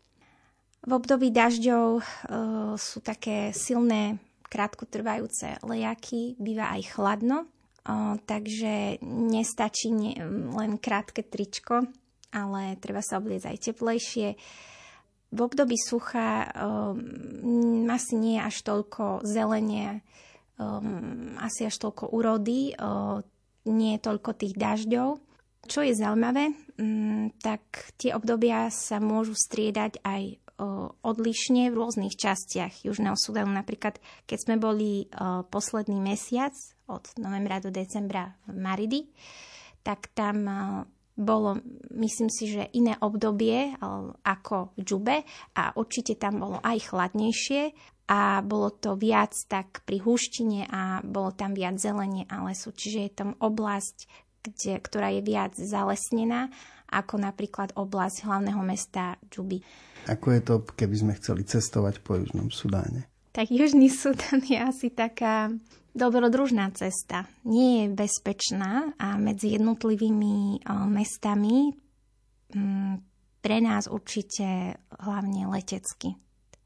V 0.86 0.90
období 0.96 1.28
dažďov 1.28 1.88
uh, 2.00 2.04
sú 2.80 3.04
také 3.04 3.52
silné, 3.52 4.16
krátkotrvajúce 4.46 5.60
lejaky, 5.66 6.38
býva 6.38 6.70
aj 6.78 6.94
chladno, 6.94 7.50
takže 8.26 9.02
nestačí 9.02 9.90
ne, 9.90 10.14
len 10.54 10.78
krátke 10.78 11.26
tričko, 11.26 11.86
ale 12.30 12.78
treba 12.78 13.02
sa 13.02 13.18
obliecť 13.18 13.46
aj 13.46 13.58
teplejšie. 13.58 14.28
V 15.34 15.38
období 15.42 15.74
sucha 15.74 16.46
um, 16.54 17.90
asi 17.90 18.14
nie 18.14 18.38
je 18.38 18.46
až 18.46 18.56
toľko 18.62 19.26
zelenie, 19.26 20.06
um, 20.56 21.36
asi 21.40 21.68
až 21.68 21.76
toľko 21.80 22.12
úrody, 22.12 22.74
uh, 22.76 23.20
nie 23.68 23.96
toľko 24.00 24.36
tých 24.36 24.54
dažďov. 24.58 25.20
Čo 25.66 25.82
je 25.82 25.94
zaujímavé, 25.98 26.54
um, 26.78 27.32
tak 27.40 27.92
tie 28.00 28.12
obdobia 28.12 28.68
sa 28.70 29.00
môžu 29.00 29.36
striedať 29.36 30.00
aj 30.04 30.40
odlišne 31.04 31.68
v 31.68 31.76
rôznych 31.76 32.16
častiach 32.16 32.88
Južného 32.88 33.12
Sudanu. 33.12 33.52
Napríklad, 33.52 34.00
keď 34.24 34.38
sme 34.40 34.56
boli 34.56 35.04
posledný 35.52 36.00
mesiac 36.00 36.56
od 36.88 37.04
novembra 37.20 37.60
do 37.60 37.68
decembra 37.68 38.32
v 38.48 38.56
Maridi, 38.56 39.00
tak 39.84 40.08
tam 40.16 40.48
bolo, 41.12 41.60
myslím 41.92 42.32
si, 42.32 42.56
že 42.56 42.72
iné 42.72 42.96
obdobie 43.04 43.76
ako 44.24 44.72
v 44.76 44.80
Džube 44.80 45.16
a 45.60 45.76
určite 45.76 46.16
tam 46.16 46.40
bolo 46.40 46.56
aj 46.64 46.88
chladnejšie 46.88 47.76
a 48.06 48.38
bolo 48.46 48.70
to 48.70 48.94
viac 48.94 49.34
tak 49.50 49.82
pri 49.82 49.98
húštine 49.98 50.70
a 50.70 51.02
bolo 51.02 51.34
tam 51.34 51.58
viac 51.58 51.82
zelenie 51.82 52.22
a 52.30 52.46
lesu. 52.46 52.70
Čiže 52.70 52.98
je 53.02 53.12
tam 53.12 53.30
oblasť, 53.42 54.06
kde, 54.46 54.78
ktorá 54.78 55.10
je 55.10 55.22
viac 55.26 55.52
zalesnená 55.58 56.54
ako 56.86 57.18
napríklad 57.18 57.74
oblasť 57.74 58.30
hlavného 58.30 58.62
mesta 58.62 59.18
Džuby. 59.26 59.58
Ako 60.06 60.38
je 60.38 60.40
to, 60.46 60.54
keby 60.78 60.94
sme 60.94 61.12
chceli 61.18 61.42
cestovať 61.42 61.98
po 61.98 62.14
Južnom 62.14 62.54
Sudáne? 62.54 63.10
Tak 63.34 63.50
Južný 63.50 63.90
Sudán 63.90 64.38
je 64.46 64.54
asi 64.54 64.94
taká 64.94 65.50
dobrodružná 65.98 66.70
cesta. 66.78 67.26
Nie 67.42 67.84
je 67.90 67.98
bezpečná 67.98 68.94
a 69.02 69.18
medzi 69.18 69.58
jednotlivými 69.58 70.62
mestami 70.86 71.74
mm, 72.54 72.94
pre 73.42 73.58
nás 73.58 73.90
určite 73.90 74.78
hlavne 74.94 75.50
letecky 75.50 76.14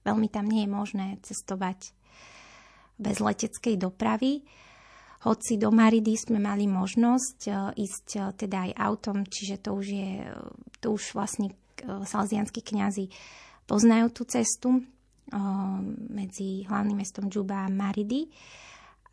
Veľmi 0.05 0.29
tam 0.33 0.49
nie 0.49 0.65
je 0.65 0.71
možné 0.71 1.07
cestovať 1.21 1.93
bez 3.01 3.17
leteckej 3.21 3.81
dopravy. 3.81 4.45
Hoci 5.21 5.61
do 5.61 5.69
Maridy 5.69 6.17
sme 6.17 6.41
mali 6.41 6.65
možnosť 6.65 7.39
e, 7.45 7.51
ísť 7.85 8.07
e, 8.17 8.21
teda 8.41 8.69
aj 8.69 8.73
autom, 8.77 9.29
čiže 9.29 9.61
to 9.61 9.77
už 9.77 9.87
je, 9.93 10.13
e, 10.25 10.33
to 10.81 10.97
už 10.97 11.13
vlastne 11.13 11.53
salzianskí 11.81 12.61
kňazi 12.61 13.09
poznajú 13.65 14.13
tú 14.13 14.29
cestu 14.29 14.85
medzi 16.13 16.69
hlavným 16.69 17.01
mestom 17.01 17.33
Džuba 17.33 17.65
a 17.65 17.73
Maridy, 17.73 18.29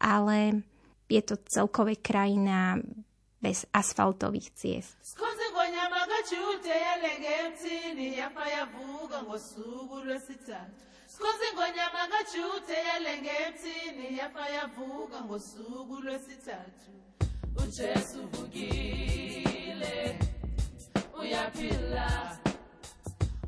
ale 0.04 0.68
je 1.08 1.22
to 1.24 1.40
celkové 1.48 1.96
krajina 2.04 2.76
bez 3.40 3.64
asfaltových 3.72 4.52
ciest. 4.52 5.00
ujudele 6.28 7.10
ngemthini 7.20 8.18
yafa 8.18 8.50
yavuka 8.50 9.24
ngosuku 9.24 9.96
lwesithathu. 10.06 10.72
Sikhosi 11.08 11.48
ngonyama 11.54 12.08
kajudele 12.12 13.12
ngemthini 13.22 14.18
yafa 14.18 14.50
yavuka 14.50 15.22
ngosuku 15.22 15.96
lwesithathu. 16.04 16.92
Ujesu 17.64 18.28
vukile 18.32 20.20
uyaphila. 21.20 22.38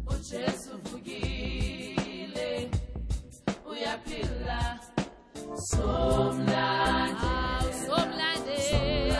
Ujesu 0.08 0.78
vukile 0.84 2.70
uyaphila. 3.72 4.80
Somlandela 5.70 7.28
somlandela 7.86 9.19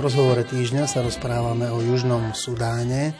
V 0.00 0.08
rozhovore 0.08 0.40
týždňa 0.48 0.88
sa 0.88 1.04
rozprávame 1.04 1.68
o 1.68 1.84
Južnom 1.84 2.32
Sudáne, 2.32 3.12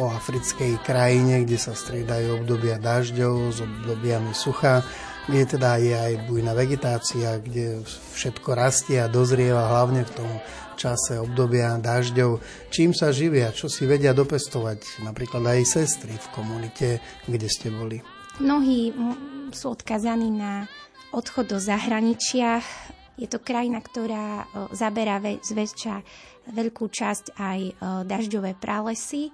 o 0.00 0.08
africkej 0.08 0.80
krajine, 0.80 1.44
kde 1.44 1.60
sa 1.60 1.76
striedajú 1.76 2.40
obdobia 2.40 2.80
dažďov 2.80 3.52
s 3.52 3.60
obdobiami 3.60 4.32
sucha, 4.32 4.80
kde 5.28 5.44
teda 5.44 5.76
je 5.76 5.92
aj 5.92 6.24
bujná 6.24 6.56
vegetácia, 6.56 7.36
kde 7.36 7.84
všetko 8.16 8.48
rastie 8.56 9.04
a 9.04 9.12
dozrieva 9.12 9.76
hlavne 9.76 10.08
v 10.08 10.12
tom 10.16 10.30
čase 10.80 11.20
obdobia 11.20 11.76
dažďov. 11.76 12.40
Čím 12.72 12.96
sa 12.96 13.12
živia, 13.12 13.52
čo 13.52 13.68
si 13.68 13.84
vedia 13.84 14.16
dopestovať, 14.16 15.04
napríklad 15.04 15.44
aj 15.44 15.68
sestry 15.68 16.16
v 16.16 16.28
komunite, 16.32 17.04
kde 17.28 17.48
ste 17.52 17.68
boli? 17.68 18.00
Mnohí 18.40 18.88
sú 19.52 19.76
odkazaní 19.76 20.32
na 20.32 20.64
odchod 21.12 21.52
do 21.52 21.60
zahraničia, 21.60 22.64
je 23.20 23.28
to 23.28 23.38
krajina, 23.40 23.78
ktorá 23.84 24.48
zaberá 24.72 25.20
zväčša 25.20 25.94
veľkú 26.52 26.84
časť 26.88 27.38
aj 27.38 27.60
dažďové 28.08 28.58
pralesy 28.58 29.30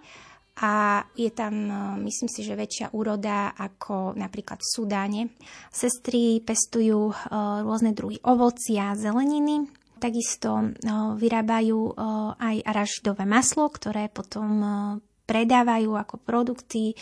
a 0.58 1.06
je 1.14 1.30
tam, 1.30 1.54
myslím 2.02 2.26
si, 2.26 2.42
že 2.42 2.58
väčšia 2.58 2.90
úroda 2.90 3.54
ako 3.54 4.18
napríklad 4.18 4.58
v 4.58 4.70
Sudáne. 4.74 5.22
Sestry 5.70 6.42
pestujú 6.42 7.14
rôzne 7.62 7.94
druhy 7.94 8.18
ovocia, 8.26 8.98
zeleniny, 8.98 9.70
takisto 10.02 10.74
vyrábajú 11.14 11.94
aj 12.38 12.56
arašidové 12.66 13.22
maslo, 13.26 13.70
ktoré 13.70 14.10
potom 14.10 14.58
predávajú 15.28 15.92
ako 15.92 16.16
produkty 16.24 16.96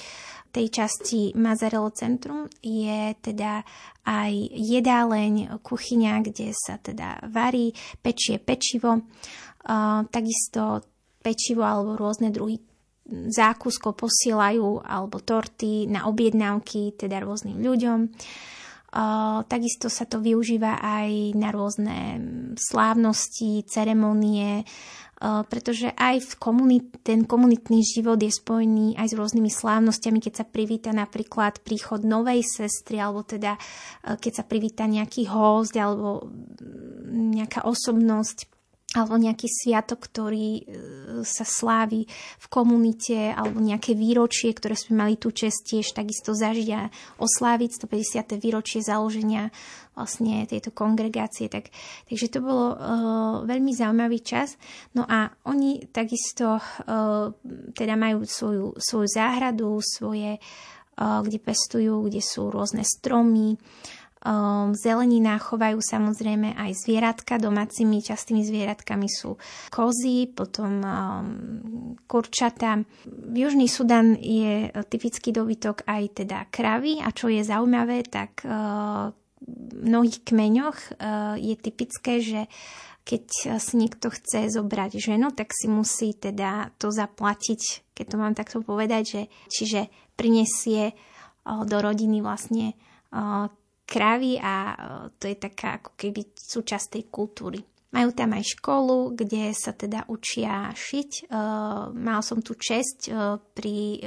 tej 0.50 0.66
časti 0.72 1.36
Mazarelo 1.38 1.94
Centrum 1.94 2.50
je 2.58 3.14
teda 3.22 3.62
aj 4.02 4.32
jedáleň, 4.56 5.62
kuchyňa, 5.62 6.26
kde 6.26 6.50
sa 6.50 6.80
teda 6.82 7.22
varí, 7.30 7.70
pečie 8.02 8.42
pečivo, 8.42 9.06
takisto 10.10 10.82
pečivo 11.20 11.62
alebo 11.62 11.94
rôzne 11.94 12.34
druhy 12.34 12.58
zákuskov 13.06 13.94
posielajú 13.94 14.82
alebo 14.82 15.22
torty 15.22 15.86
na 15.86 16.10
objednávky 16.10 16.98
teda 16.98 17.22
rôznym 17.22 17.62
ľuďom. 17.62 18.10
Takisto 19.46 19.92
sa 19.92 20.08
to 20.08 20.24
využíva 20.24 20.80
aj 20.80 21.36
na 21.36 21.52
rôzne 21.52 21.98
slávnosti, 22.56 23.68
ceremonie, 23.68 24.64
pretože 25.22 25.92
aj 25.96 26.20
v 26.20 26.32
komunit, 26.36 26.86
ten 27.00 27.24
komunitný 27.24 27.80
život 27.80 28.20
je 28.20 28.28
spojený 28.28 29.00
aj 29.00 29.12
s 29.12 29.18
rôznymi 29.18 29.48
slávnostiami, 29.48 30.20
keď 30.20 30.44
sa 30.44 30.46
privíta 30.48 30.92
napríklad 30.92 31.64
príchod 31.64 32.04
novej 32.04 32.44
sestry, 32.44 33.00
alebo 33.00 33.24
teda 33.24 33.56
keď 34.04 34.32
sa 34.32 34.44
privíta 34.44 34.84
nejaký 34.84 35.24
host, 35.28 35.72
alebo 35.76 36.28
nejaká 37.12 37.64
osobnosť 37.64 38.55
alebo 38.96 39.20
nejaký 39.20 39.44
sviatok, 39.44 40.08
ktorý 40.08 40.48
e, 40.56 40.62
sa 41.20 41.44
slávi 41.44 42.08
v 42.40 42.46
komunite, 42.48 43.36
alebo 43.36 43.60
nejaké 43.60 43.92
výročie, 43.92 44.56
ktoré 44.56 44.72
sme 44.72 45.04
mali 45.04 45.20
tu 45.20 45.28
čest 45.36 45.68
tiež 45.68 45.92
takisto 45.92 46.32
zažiť 46.32 46.68
a 46.72 46.88
osláviť 47.20 47.84
150. 47.84 48.40
výročie 48.40 48.80
založenia 48.80 49.52
vlastne 49.96 50.44
tejto 50.44 50.72
kongregácie. 50.72 51.48
Tak, 51.48 51.72
takže 52.08 52.28
to 52.28 52.44
bolo 52.44 52.66
uh, 52.72 52.76
veľmi 53.48 53.72
zaujímavý 53.72 54.20
čas. 54.20 54.60
No 54.92 55.08
a 55.08 55.32
oni 55.48 55.88
takisto 55.88 56.60
uh, 56.60 57.32
teda 57.72 57.96
majú 57.96 58.28
svoju, 58.28 58.76
svoju 58.76 59.08
záhradu, 59.08 59.80
svoje, 59.80 60.36
uh, 60.36 61.24
kde 61.24 61.40
pestujú, 61.40 62.04
kde 62.12 62.20
sú 62.20 62.52
rôzne 62.52 62.84
stromy, 62.84 63.56
Um, 64.26 64.74
zelenina 64.74 65.38
chovajú 65.38 65.78
samozrejme 65.78 66.58
aj 66.58 66.82
zvieratka. 66.82 67.38
Domácimi 67.38 68.02
častými 68.02 68.42
zvieratkami 68.42 69.06
sú 69.06 69.38
kozy, 69.70 70.26
potom 70.34 70.82
um, 70.82 71.26
kurčata. 72.10 72.82
Južný 73.30 73.70
Sudan 73.70 74.18
je 74.18 74.74
typický 74.90 75.30
dobytok 75.30 75.86
aj 75.86 76.26
teda 76.26 76.50
kravy 76.50 76.98
a 76.98 77.14
čo 77.14 77.30
je 77.30 77.46
zaujímavé, 77.46 78.02
tak 78.02 78.42
uh, 78.42 79.14
v 79.46 79.82
mnohých 79.86 80.26
kmeňoch 80.26 80.98
je 81.38 81.54
typické, 81.60 82.18
že 82.18 82.50
keď 83.06 83.24
si 83.62 83.74
niekto 83.78 84.10
chce 84.10 84.50
zobrať 84.50 84.98
ženu, 84.98 85.30
tak 85.30 85.54
si 85.54 85.70
musí 85.70 86.18
teda 86.18 86.74
to 86.82 86.90
zaplatiť, 86.90 87.94
keď 87.94 88.06
to 88.10 88.16
mám 88.18 88.34
takto 88.34 88.58
povedať, 88.66 89.02
že 89.06 89.22
čiže 89.46 89.80
prinesie 90.18 90.98
do 91.46 91.78
rodiny 91.78 92.18
vlastne 92.24 92.74
kravy 93.86 94.36
a 94.42 94.54
e, 94.68 94.76
to 95.16 95.30
je 95.30 95.36
taká 95.38 95.78
ako 95.78 95.94
keby 95.94 96.34
súčasť 96.34 96.98
tej 96.98 97.04
kultúry. 97.06 97.62
Majú 97.94 98.10
tam 98.12 98.34
aj 98.34 98.58
školu, 98.58 99.14
kde 99.14 99.54
sa 99.54 99.72
teda 99.72 100.10
učia 100.10 100.74
šiť. 100.74 101.10
E, 101.24 101.24
mal 101.94 102.20
som 102.20 102.42
tu 102.42 102.58
čest 102.58 103.08
e, 103.08 103.38
pri 103.38 104.02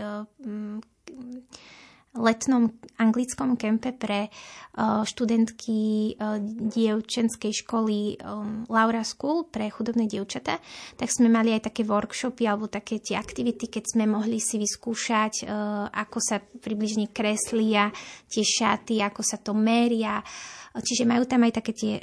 letnom 2.18 2.74
anglickom 2.98 3.54
kempe 3.54 3.94
pre 3.94 4.28
uh, 4.28 5.06
študentky 5.06 6.14
uh, 6.18 6.42
dievčenskej 6.42 7.54
školy 7.64 8.18
um, 8.20 8.66
Laura 8.66 9.06
School 9.06 9.46
pre 9.46 9.70
chudobné 9.70 10.10
dievčatá, 10.10 10.58
tak 10.98 11.10
sme 11.14 11.30
mali 11.30 11.54
aj 11.54 11.70
také 11.70 11.86
workshopy 11.86 12.50
alebo 12.50 12.66
také 12.66 12.98
tie 12.98 13.16
aktivity, 13.16 13.70
keď 13.70 13.84
sme 13.94 14.10
mohli 14.10 14.42
si 14.42 14.58
vyskúšať, 14.58 15.46
ako 15.94 16.18
sa 16.20 16.42
približne 16.42 17.12
kreslia 17.14 17.94
tie 18.28 18.44
šaty, 18.44 19.02
ako 19.02 19.22
sa 19.22 19.38
to 19.40 19.54
meria, 19.54 20.22
Čiže 20.70 21.10
majú 21.10 21.26
tam 21.26 21.50
aj 21.50 21.54
také 21.58 21.74
tie 21.74 21.94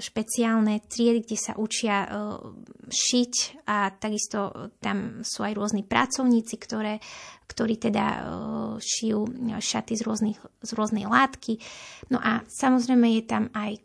špeciálne 0.00 0.80
triedy, 0.88 1.20
kde 1.20 1.36
sa 1.36 1.52
učia 1.60 2.08
šiť 2.88 3.64
a 3.68 3.92
takisto 3.92 4.72
tam 4.80 5.20
sú 5.20 5.44
aj 5.44 5.52
rôzni 5.52 5.84
pracovníci, 5.84 6.56
ktoré 6.56 6.96
ktorí 7.46 7.78
teda 7.78 8.04
e, 8.04 8.18
šijú 8.82 9.30
šaty 9.62 9.94
z, 9.96 10.02
rôznych, 10.02 10.38
z 10.60 10.70
rôznej 10.74 11.06
látky. 11.06 11.62
No 12.10 12.18
a 12.18 12.42
samozrejme 12.44 13.06
je 13.16 13.24
tam 13.24 13.48
aj 13.54 13.78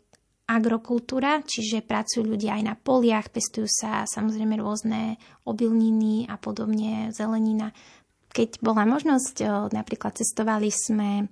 agrokultúra, 0.50 1.40
čiže 1.46 1.86
pracujú 1.86 2.26
ľudia 2.26 2.58
aj 2.58 2.62
na 2.66 2.74
poliach, 2.76 3.30
pestujú 3.30 3.70
sa 3.70 4.04
samozrejme 4.04 4.58
rôzne 4.58 5.16
obilniny 5.46 6.28
a 6.28 6.36
podobne, 6.36 7.14
zelenina. 7.14 7.70
Keď 8.34 8.60
bola 8.60 8.84
možnosť, 8.84 9.34
e, 9.40 9.46
napríklad 9.72 10.18
cestovali 10.18 10.68
sme 10.68 11.30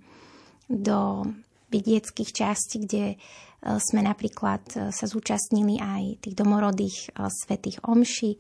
do 0.70 1.26
vidieckých 1.70 2.30
častí, 2.34 2.82
kde 2.82 3.14
e, 3.14 3.16
sme 3.78 4.02
napríklad 4.02 4.90
sa 4.90 5.06
zúčastnili 5.06 5.78
aj 5.78 6.02
tých 6.26 6.34
domorodých 6.34 7.14
svetých 7.30 7.80
omší 7.86 8.36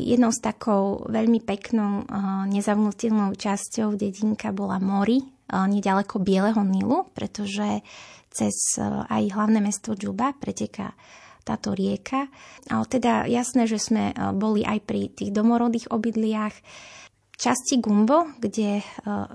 Jednou 0.00 0.32
z 0.32 0.40
takou 0.40 1.04
veľmi 1.12 1.44
peknou 1.44 2.08
nezavnutelnou 2.48 3.36
časťou 3.36 4.00
dedinka 4.00 4.48
bola 4.48 4.80
Mori, 4.80 5.20
nedaleko 5.52 6.24
Bieleho 6.24 6.64
Nilu, 6.64 7.12
pretože 7.12 7.84
cez 8.32 8.80
aj 8.80 9.22
hlavné 9.28 9.60
mesto 9.60 9.92
Džuba 9.92 10.32
preteká 10.40 10.96
táto 11.44 11.76
rieka. 11.76 12.32
Ale 12.72 12.84
teda 12.88 13.28
jasné, 13.28 13.68
že 13.68 13.76
sme 13.76 14.16
boli 14.32 14.64
aj 14.64 14.88
pri 14.88 15.12
tých 15.12 15.36
domorodých 15.36 15.92
obydliach, 15.92 16.56
časti 17.42 17.82
Gumbo, 17.82 18.38
kde 18.38 18.78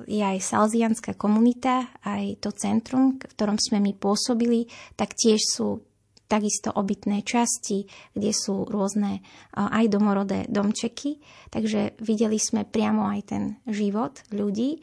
je 0.07 0.23
aj 0.23 0.39
salzianská 0.39 1.19
komunita, 1.19 1.91
aj 2.07 2.39
to 2.39 2.55
centrum, 2.55 3.19
v 3.19 3.27
ktorom 3.27 3.59
sme 3.59 3.83
my 3.83 3.91
pôsobili, 3.99 4.71
tak 4.95 5.11
tiež 5.11 5.41
sú 5.43 5.83
takisto 6.27 6.71
obytné 6.71 7.23
časti, 7.27 7.87
kde 8.15 8.31
sú 8.31 8.63
rôzne 8.67 9.23
aj 9.55 9.91
domorodé 9.91 10.47
domčeky, 10.47 11.19
takže 11.51 11.99
videli 12.03 12.39
sme 12.39 12.63
priamo 12.63 13.07
aj 13.11 13.19
ten 13.27 13.43
život 13.67 14.23
ľudí. 14.31 14.79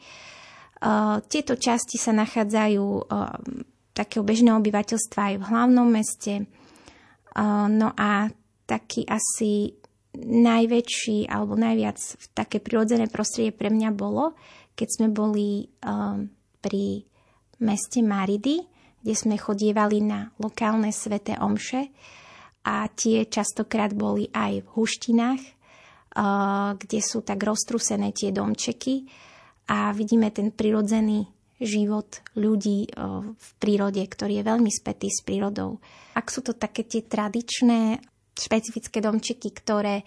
Tieto 1.29 1.53
časti 1.57 1.97
sa 1.97 2.13
nachádzajú 2.13 2.85
takého 3.93 4.21
bežného 4.25 4.57
obyvateľstva 4.57 5.21
aj 5.33 5.35
v 5.41 5.47
hlavnom 5.49 5.87
meste. 5.89 6.45
No 7.73 7.89
a 7.93 8.29
taký 8.65 9.05
asi 9.05 9.69
najväčší 10.23 11.27
alebo 11.27 11.59
najviac 11.59 11.97
také 12.31 12.63
prirodzené 12.63 13.11
prostredie 13.11 13.51
pre 13.51 13.67
mňa 13.71 13.91
bolo, 13.91 14.35
keď 14.75 14.87
sme 14.91 15.07
boli 15.11 15.67
pri 16.59 16.85
meste 17.63 18.03
Maridy, 18.03 18.63
kde 19.05 19.13
sme 19.13 19.35
chodievali 19.37 20.01
na 20.01 20.33
lokálne 20.41 20.89
sveté 20.89 21.37
omše 21.37 21.93
a 22.65 22.89
tie 22.89 23.29
častokrát 23.29 23.93
boli 23.93 24.27
aj 24.33 24.65
v 24.65 24.67
huštinách, 24.73 25.41
kde 26.75 26.99
sú 27.03 27.21
tak 27.21 27.43
roztrusené 27.43 28.15
tie 28.15 28.33
domčeky 28.33 29.05
a 29.69 29.93
vidíme 29.93 30.33
ten 30.33 30.49
prirodzený 30.49 31.29
život 31.55 32.19
ľudí 32.35 32.91
v 33.31 33.49
prírode, 33.63 34.03
ktorý 34.03 34.43
je 34.43 34.47
veľmi 34.47 34.71
spätý 34.73 35.07
s 35.07 35.23
prírodou. 35.23 35.79
Ak 36.17 36.27
sú 36.27 36.43
to 36.43 36.51
také 36.51 36.83
tie 36.83 37.05
tradičné, 37.05 38.01
špecifické 38.35 38.99
domčeky, 38.99 39.49
ktoré 39.55 40.03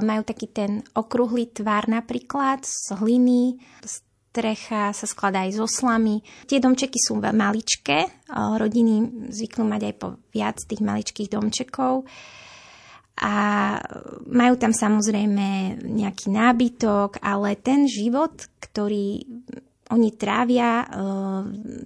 majú 0.00 0.22
taký 0.24 0.48
ten 0.50 0.80
okrúhly 0.96 1.52
tvar 1.52 1.84
napríklad 1.86 2.64
z 2.64 2.96
hliny, 2.96 3.60
strecha 3.84 4.94
sa 4.94 5.06
skladá 5.10 5.44
aj 5.44 5.58
zo 5.58 5.66
slamy. 5.66 6.22
Tie 6.46 6.62
domčeky 6.62 6.96
sú 6.96 7.18
maličké, 7.18 8.08
rodiny 8.30 9.28
zvyknú 9.28 9.66
mať 9.66 9.82
aj 9.90 9.94
po 10.00 10.08
viac 10.32 10.56
tých 10.64 10.80
maličkých 10.80 11.28
domčekov. 11.34 12.08
a 13.20 13.34
majú 14.32 14.54
tam 14.56 14.72
samozrejme 14.72 15.76
nejaký 15.84 16.32
nábytok, 16.32 17.20
ale 17.20 17.60
ten 17.60 17.84
život, 17.84 18.32
ktorý 18.64 19.20
oni 19.92 20.10
trávia, 20.16 20.88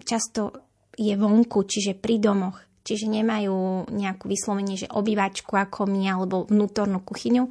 často 0.06 0.70
je 0.94 1.10
vonku, 1.18 1.66
čiže 1.66 1.98
pri 1.98 2.22
domoch. 2.22 2.62
Čiže 2.84 3.08
nemajú 3.08 3.88
nejakú 3.88 4.28
vyslovenie, 4.28 4.76
že 4.76 4.92
obývačku 4.92 5.56
ako 5.56 5.88
my, 5.88 6.02
alebo 6.12 6.44
vnútornú 6.44 7.00
kuchyňu, 7.00 7.48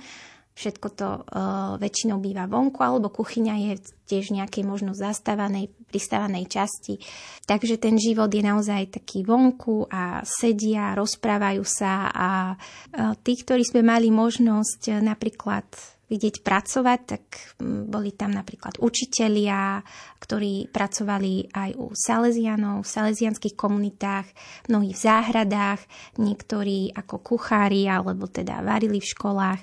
Všetko 0.54 0.88
to 0.94 1.10
uh, 1.10 1.82
väčšinou 1.82 2.22
býva 2.22 2.46
vonku, 2.46 2.78
alebo 2.86 3.10
kuchyňa 3.10 3.56
je 3.58 3.74
tiež 4.06 4.30
nejakej 4.38 4.62
možno 4.62 4.94
zastávanej, 4.94 5.74
pristávanej 5.90 6.46
časti. 6.46 7.02
Takže 7.50 7.82
ten 7.82 7.98
život 7.98 8.30
je 8.30 8.46
naozaj 8.46 9.02
taký 9.02 9.26
vonku 9.26 9.90
a 9.90 10.22
sedia, 10.22 10.94
rozprávajú 10.94 11.66
sa 11.66 12.06
a 12.14 12.30
uh, 12.54 13.18
tí, 13.26 13.34
ktorí 13.34 13.66
sme 13.66 13.82
mali 13.82 14.14
možnosť 14.14 14.94
uh, 14.94 15.02
napríklad 15.02 15.66
vidieť 16.14 16.46
pracovať, 16.46 17.00
tak 17.10 17.24
mm, 17.58 17.90
boli 17.90 18.14
tam 18.14 18.38
napríklad 18.38 18.78
učitelia, 18.78 19.82
ktorí 20.22 20.70
pracovali 20.70 21.50
aj 21.50 21.70
u 21.74 21.90
Salesianov, 21.98 22.86
v 22.86 22.94
salesianských 22.94 23.58
komunitách, 23.58 24.30
mnohí 24.70 24.94
v 24.94 25.02
záhradách, 25.02 25.82
niektorí 26.22 26.94
ako 26.94 27.18
kuchári 27.26 27.90
alebo 27.90 28.30
teda 28.30 28.62
varili 28.62 29.02
v 29.02 29.10
školách. 29.10 29.62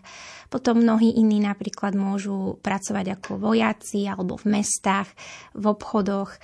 Potom 0.50 0.82
mnohí 0.82 1.14
iní 1.14 1.38
napríklad 1.38 1.94
môžu 1.94 2.58
pracovať 2.58 3.22
ako 3.22 3.38
vojaci 3.38 4.10
alebo 4.10 4.34
v 4.34 4.58
mestách, 4.58 5.06
v 5.54 5.64
obchodoch 5.70 6.34
e, 6.34 6.38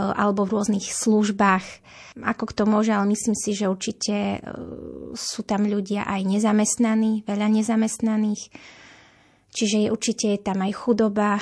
alebo 0.00 0.48
v 0.48 0.56
rôznych 0.56 0.88
službách. 0.88 1.64
Ako 2.24 2.48
kto 2.48 2.64
môže, 2.64 2.96
ale 2.96 3.12
myslím 3.12 3.36
si, 3.36 3.52
že 3.52 3.68
určite 3.68 4.16
e, 4.16 4.38
sú 5.12 5.44
tam 5.44 5.68
ľudia 5.68 6.08
aj 6.08 6.24
nezamestnaní, 6.24 7.28
veľa 7.28 7.52
nezamestnaných 7.52 8.48
Čiže 9.52 9.86
je, 9.86 9.88
určite 9.92 10.26
je 10.32 10.40
tam 10.40 10.64
aj 10.64 10.72
chudoba, 10.72 11.36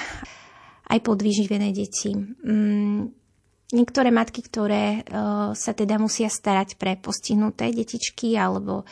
aj 0.91 0.99
podvyživené 0.99 1.71
deti. 1.71 2.11
Mm, 2.19 3.07
niektoré 3.71 4.11
matky, 4.11 4.43
ktoré 4.43 5.07
uh, 5.07 5.55
sa 5.55 5.73
teda 5.73 5.95
musia 6.03 6.27
starať 6.27 6.75
pre 6.75 6.99
postihnuté 6.99 7.71
detičky 7.71 8.35
alebo 8.35 8.83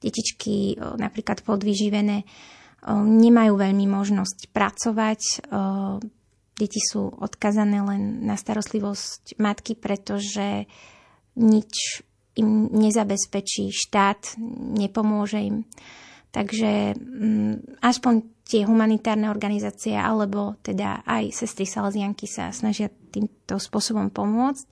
detičky 0.00 0.80
uh, 0.80 0.96
napríklad 0.96 1.44
podvyživené, 1.44 2.24
uh, 2.24 3.04
nemajú 3.04 3.60
veľmi 3.60 3.84
možnosť 3.92 4.48
pracovať. 4.56 5.20
Uh, 5.52 6.00
deti 6.56 6.80
sú 6.80 7.12
odkazané 7.12 7.84
len 7.84 8.24
na 8.24 8.40
starostlivosť 8.40 9.36
matky, 9.36 9.76
pretože 9.76 10.64
nič 11.36 12.00
im 12.40 12.72
nezabezpečí 12.72 13.68
štát, 13.68 14.40
nepomôže 14.80 15.44
im. 15.44 15.56
Takže 16.32 16.96
mm, 16.96 17.84
aspoň 17.84 18.24
tie 18.52 18.68
humanitárne 18.68 19.32
organizácie 19.32 19.96
alebo 19.96 20.60
teda 20.60 21.00
aj 21.08 21.32
sestry 21.32 21.64
Salesianky 21.64 22.28
sa 22.28 22.52
snažia 22.52 22.92
týmto 22.92 23.56
spôsobom 23.56 24.12
pomôcť. 24.12 24.68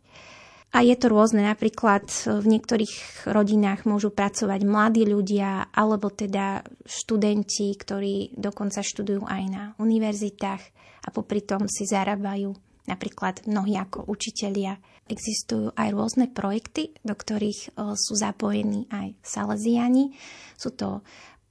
A 0.70 0.86
je 0.86 0.94
to 0.94 1.10
rôzne, 1.10 1.42
napríklad 1.42 2.06
v 2.28 2.46
niektorých 2.46 3.26
rodinách 3.26 3.90
môžu 3.90 4.14
pracovať 4.14 4.60
mladí 4.68 5.02
ľudia 5.02 5.72
alebo 5.72 6.14
teda 6.14 6.62
študenti, 6.86 7.74
ktorí 7.74 8.38
dokonca 8.38 8.84
študujú 8.84 9.26
aj 9.26 9.42
na 9.50 9.62
univerzitách 9.82 10.62
a 11.00 11.08
popri 11.10 11.42
tom 11.42 11.66
si 11.66 11.88
zarábajú 11.88 12.54
napríklad 12.86 13.50
mnohí 13.50 13.74
ako 13.80 14.06
učitelia. 14.06 14.78
Existujú 15.10 15.74
aj 15.74 15.90
rôzne 15.90 16.30
projekty, 16.30 16.94
do 17.02 17.18
ktorých 17.18 17.74
sú 17.98 18.14
zapojení 18.14 18.86
aj 18.94 19.18
Salesiani. 19.26 20.14
Sú 20.54 20.70
to 20.78 21.02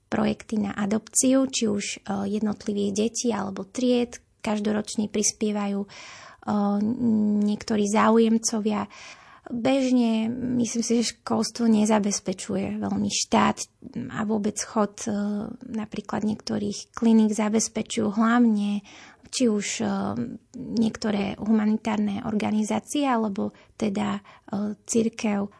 projekty 0.09 0.57
na 0.57 0.73
adopciu, 0.73 1.45
či 1.45 1.69
už 1.69 1.85
e, 1.85 1.97
jednotlivých 2.27 2.91
detí 2.91 3.29
alebo 3.29 3.63
tried. 3.63 4.17
Každoročne 4.41 5.07
prispievajú 5.07 5.85
e, 5.85 5.89
niektorí 7.45 7.85
záujemcovia. 7.85 8.89
Bežne 9.49 10.29
myslím 10.61 10.83
si, 10.85 10.93
že 11.01 11.17
školstvo 11.17 11.65
nezabezpečuje 11.65 12.81
veľmi 12.81 13.09
štát 13.09 13.57
a 14.13 14.19
vôbec 14.25 14.57
chod 14.57 15.05
e, 15.05 15.13
napríklad 15.69 16.25
niektorých 16.25 16.97
kliník 16.97 17.31
zabezpečujú 17.31 18.17
hlavne 18.17 18.81
či 19.29 19.45
už 19.45 19.85
niektoré 20.57 21.37
humanitárne 21.37 22.25
organizácie 22.25 23.05
alebo 23.05 23.53
teda 23.77 24.25
církev. 24.89 25.53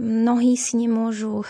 Mnohí 0.00 0.56
si 0.56 0.80
nemôžu 0.80 1.44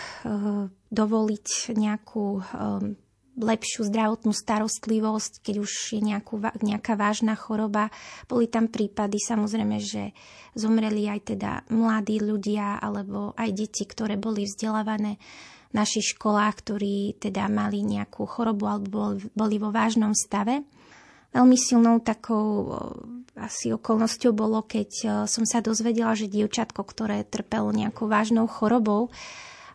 dovoliť 0.91 1.71
nejakú 1.79 2.43
um, 2.43 2.99
lepšiu 3.39 3.87
zdravotnú 3.87 4.35
starostlivosť, 4.35 5.41
keď 5.41 5.55
už 5.63 5.73
je 5.97 6.01
nejakú, 6.03 6.43
nejaká 6.61 6.99
vážna 6.99 7.39
choroba. 7.39 7.89
Boli 8.27 8.51
tam 8.51 8.67
prípady 8.67 9.23
samozrejme, 9.23 9.79
že 9.79 10.11
zomreli 10.59 11.07
aj 11.07 11.21
teda 11.37 11.51
mladí 11.71 12.19
ľudia 12.19 12.83
alebo 12.83 13.33
aj 13.39 13.51
deti, 13.55 13.87
ktoré 13.87 14.19
boli 14.19 14.45
vzdelávané 14.45 15.17
v 15.71 15.75
našich 15.79 16.19
školách, 16.19 16.55
ktorí 16.67 17.23
teda 17.23 17.47
mali 17.47 17.87
nejakú 17.87 18.27
chorobu 18.27 18.67
alebo 18.67 19.15
boli 19.33 19.57
vo 19.63 19.71
vážnom 19.71 20.11
stave. 20.11 20.67
Veľmi 21.31 21.55
silnou 21.55 22.03
takou 22.03 22.75
asi 23.39 23.71
okolnosťou 23.71 24.35
bolo, 24.35 24.67
keď 24.67 25.25
som 25.31 25.47
sa 25.47 25.63
dozvedela, 25.63 26.19
že 26.19 26.27
dievčatko, 26.27 26.83
ktoré 26.83 27.23
trpelo 27.23 27.71
nejakou 27.71 28.11
vážnou 28.11 28.51
chorobou, 28.51 29.15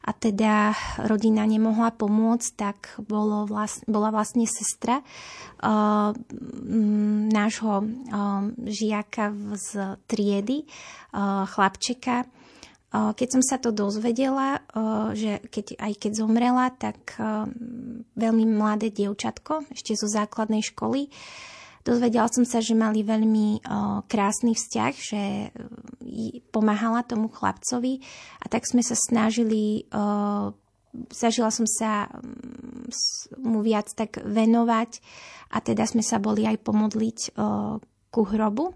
a 0.05 0.13
teda 0.13 0.77
rodina 1.09 1.49
nemohla 1.49 1.89
pomôcť, 1.89 2.49
tak 2.53 2.77
bolo 3.01 3.49
vlastne, 3.49 3.89
bola 3.89 4.13
vlastne 4.13 4.45
sestra 4.45 5.01
uh, 5.01 6.13
nášho 7.33 7.75
uh, 7.81 8.45
žiaka 8.69 9.33
z 9.57 9.97
triedy, 10.05 10.69
uh, 11.09 11.49
chlapčeka. 11.49 12.29
Keď 12.95 13.27
som 13.27 13.43
sa 13.43 13.59
to 13.59 13.75
dozvedela, 13.75 14.63
uh, 14.71 15.11
že 15.11 15.43
keď, 15.51 15.75
aj 15.81 15.93
keď 15.99 16.11
zomrela, 16.15 16.71
tak 16.71 17.17
uh, 17.19 17.43
veľmi 18.15 18.47
mladé 18.47 18.93
dievčatko, 18.93 19.67
ešte 19.73 19.97
zo 19.99 20.07
základnej 20.07 20.63
školy, 20.63 21.11
Dozvedela 21.85 22.25
som 22.33 22.41
sa, 22.49 22.65
že 22.65 22.73
mali 22.73 23.05
veľmi 23.05 23.61
o, 23.61 24.01
krásny 24.09 24.57
vzťah, 24.57 24.93
že 24.97 25.53
pomáhala 26.49 27.05
tomu 27.05 27.29
chlapcovi 27.29 28.01
a 28.41 28.49
tak 28.49 28.65
sme 28.65 28.81
sa 28.81 28.97
snažili, 28.97 29.85
zažila 31.13 31.53
som 31.53 31.69
sa 31.69 32.09
mu 33.37 33.61
viac 33.61 33.93
tak 33.93 34.17
venovať 34.17 34.97
a 35.53 35.61
teda 35.61 35.85
sme 35.85 36.01
sa 36.01 36.17
boli 36.17 36.49
aj 36.49 36.57
pomodliť 36.65 37.37
ku 38.09 38.21
hrobu, 38.33 38.73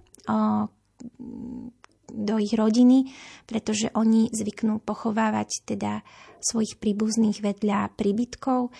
do 2.11 2.41
ich 2.41 2.53
rodiny, 2.53 3.09
pretože 3.45 3.93
oni 3.93 4.33
zvyknú 4.33 4.81
pochovávať 4.81 5.63
teda 5.65 6.01
svojich 6.39 6.77
príbuzných 6.81 7.41
vedľa 7.41 7.93
príbytkov. 7.93 8.71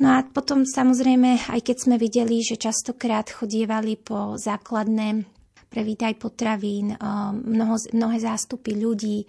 No 0.00 0.08
a 0.08 0.24
potom 0.24 0.64
samozrejme, 0.64 1.52
aj 1.52 1.60
keď 1.62 1.76
sme 1.76 1.96
videli, 2.00 2.40
že 2.42 2.58
častokrát 2.58 3.28
chodievali 3.28 4.00
po 4.00 4.40
základné 4.40 5.24
prevítaj 5.68 6.20
potravín, 6.20 6.96
mnoho, 7.32 7.76
mnohé 7.92 8.18
zástupy 8.20 8.76
ľudí, 8.76 9.24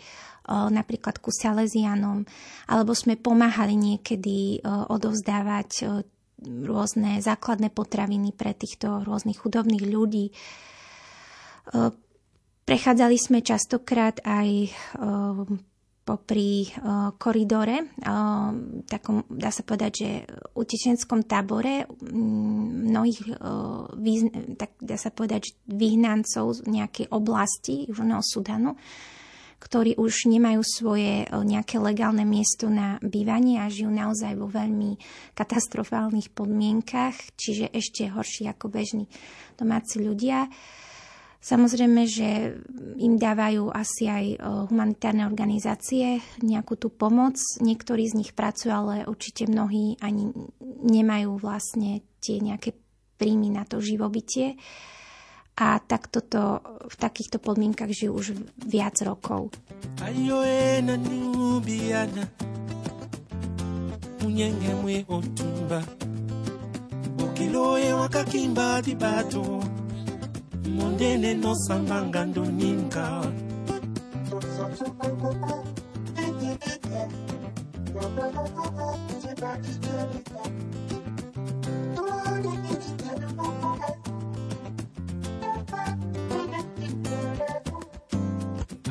napríklad 0.49 1.23
ku 1.23 1.31
Salesianom, 1.31 2.27
alebo 2.67 2.91
sme 2.91 3.15
pomáhali 3.15 3.79
niekedy 3.79 4.59
odovzdávať 4.65 6.03
rôzne 6.43 7.23
základné 7.23 7.71
potraviny 7.71 8.35
pre 8.35 8.51
týchto 8.51 9.07
rôznych 9.07 9.39
chudobných 9.39 9.85
ľudí. 9.87 10.35
Prechádzali 12.63 13.17
sme 13.19 13.39
častokrát 13.43 14.23
aj 14.23 14.71
popri 16.03 16.67
uh, 16.67 17.15
koridore, 17.15 17.79
uh, 17.79 18.51
takom, 18.83 19.23
dá 19.31 19.47
sa 19.55 19.63
povedať, 19.63 19.91
že 19.95 20.09
utečenskom 20.51 21.23
tábore 21.23 21.87
um, 21.87 22.91
mnohých, 22.91 23.39
tak 24.59 24.75
dá 24.83 24.99
sa 24.99 25.15
povedať, 25.15 25.55
vyhnancov 25.63 26.59
z 26.59 26.67
nejakej 26.67 27.07
oblasti 27.07 27.87
Južného 27.87 28.19
Sudanu, 28.19 28.75
ktorí 29.63 29.95
už 29.95 30.27
nemajú 30.27 30.59
svoje 30.59 31.23
nejaké 31.31 31.79
legálne 31.79 32.27
miesto 32.27 32.67
na 32.67 32.99
bývanie 32.99 33.63
a 33.63 33.71
žijú 33.71 33.87
naozaj 33.87 34.35
vo 34.35 34.51
veľmi 34.51 34.99
katastrofálnych 35.31 36.35
podmienkach, 36.35 37.15
čiže 37.39 37.71
ešte 37.71 38.11
horší 38.11 38.51
ako 38.51 38.67
bežní 38.67 39.07
domáci 39.55 40.03
ľudia. 40.03 40.51
Samozrejme, 41.43 42.07
že 42.07 42.55
im 43.03 43.19
dávajú 43.19 43.67
asi 43.67 44.07
aj 44.07 44.25
e, 44.31 44.37
humanitárne 44.71 45.27
organizácie 45.27 46.23
nejakú 46.39 46.79
tú 46.79 46.87
pomoc. 46.87 47.35
Niektorí 47.59 48.07
z 48.07 48.23
nich 48.23 48.31
pracujú, 48.31 48.71
ale 48.71 48.95
určite 49.03 49.43
mnohí 49.51 49.99
ani 49.99 50.31
nemajú 50.87 51.35
vlastne 51.35 51.99
tie 52.23 52.39
nejaké 52.39 52.71
príjmy 53.19 53.51
na 53.51 53.67
to 53.67 53.83
živobytie. 53.83 54.55
A 55.59 55.83
tak 55.83 56.07
toto, 56.07 56.63
v 56.87 56.95
takýchto 56.95 57.43
podmienkach 57.43 57.91
žijú 57.91 58.23
už 58.23 58.27
viac 58.63 58.95
rokov. 59.03 59.51
munyenge 64.23 64.71
mwe 64.79 65.03
otumba 65.11 65.83
mondele 70.75 71.35
tosamba 71.41 71.97
ngando 72.07 72.45
ninga 72.45 73.05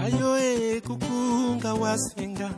ayoe 0.03 0.81
kukunga 0.81 1.75
wasenga. 1.75 2.51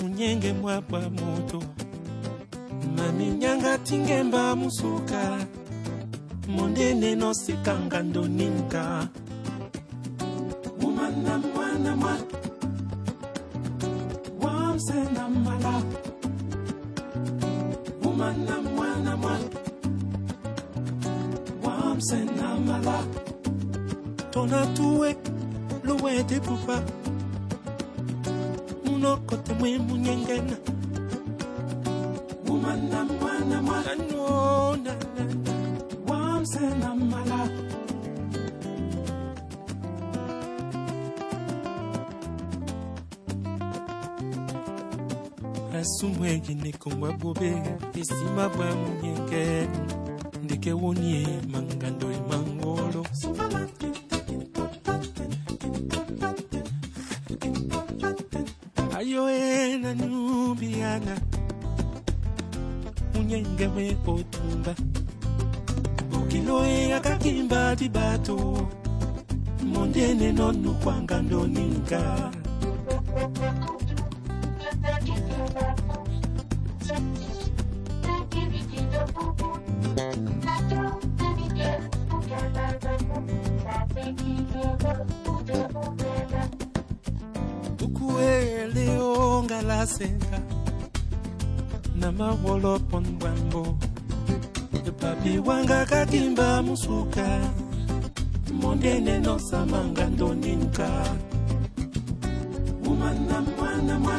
Munyenge 0.00 0.52
mwapa 0.52 1.00
moto. 1.10 1.62
Maminyanga 2.96 3.78
tingemba 3.78 4.56
musuka 4.56 5.46
mondene 6.48 7.14
nosikanga 7.14 8.02
ndoninka 8.02 9.08
umana 10.82 11.38
mwana 11.38 11.96
mwa 11.96 12.16
wamsena 14.42 15.28
mala. 15.28 15.82
Umana 18.04 18.60
mwana 18.76 19.16
mwa 19.16 19.38
wamsena 21.64 22.56
mala. 22.66 23.04
Tona 24.30 24.66
tuwe 24.66 25.16
luwete 25.84 26.40
pupa. 26.40 26.82
Munokote 28.84 29.52
mwe 29.54 29.78
munyengena. 29.78 30.56
Umana 32.48 33.04
mwana 33.04 33.62
mwana 33.62 33.94
nona 33.94 34.94
wamsena 35.16 35.53
mala 36.60 37.48
asumwegine 45.80 46.72
kombwa 46.72 47.12
bobe 47.12 47.50
esima 48.00 48.48
bwa 48.48 48.66
munyengenu 48.80 49.78
ndeke 50.44 50.72
wonie 50.72 51.26
mangando 51.52 52.06
emangolo 52.18 53.02
ayo 58.98 59.22
ena 59.30 59.94
otumba 64.10 64.74
toyei 66.54 66.92
akakimba 66.92 67.74
dibato 67.78 68.38
mondene 69.72 70.28
nonokwanga 70.38 71.16
ndoninga 71.22 72.02
nosamanga 99.24 100.04
ndoninka 100.12 100.88
umana 102.90 103.36
mwana 103.56 103.94
mwa 104.04 104.16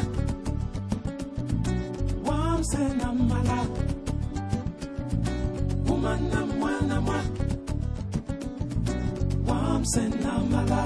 wamsena 2.27 3.07
mala. 3.29 3.59
Umana 5.93 6.39
mwana 6.59 7.01
mwa 7.01 7.19
wamsena 9.47 10.31
mala. 10.51 10.81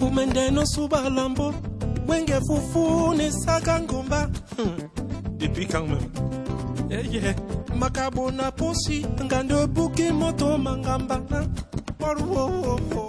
Umendeno 0.00 0.66
subalambo 0.66 1.54
wenge 2.08 2.40
fufu 2.46 3.14
ne 3.16 3.30
saka 3.32 3.80
ngomba 3.80 4.29
puis 5.60 5.68
quand 5.68 5.86
même. 5.86 6.08
Yeah, 6.88 7.02
yeah. 7.02 7.34
Makabona 7.76 8.50
posi, 8.50 9.04
ngando 9.24 9.66
buki 9.66 10.10
moto 10.10 10.56
mangamba. 10.56 11.20
Oh, 12.00 12.16
oh, 12.34 12.80
oh. 12.96 12.99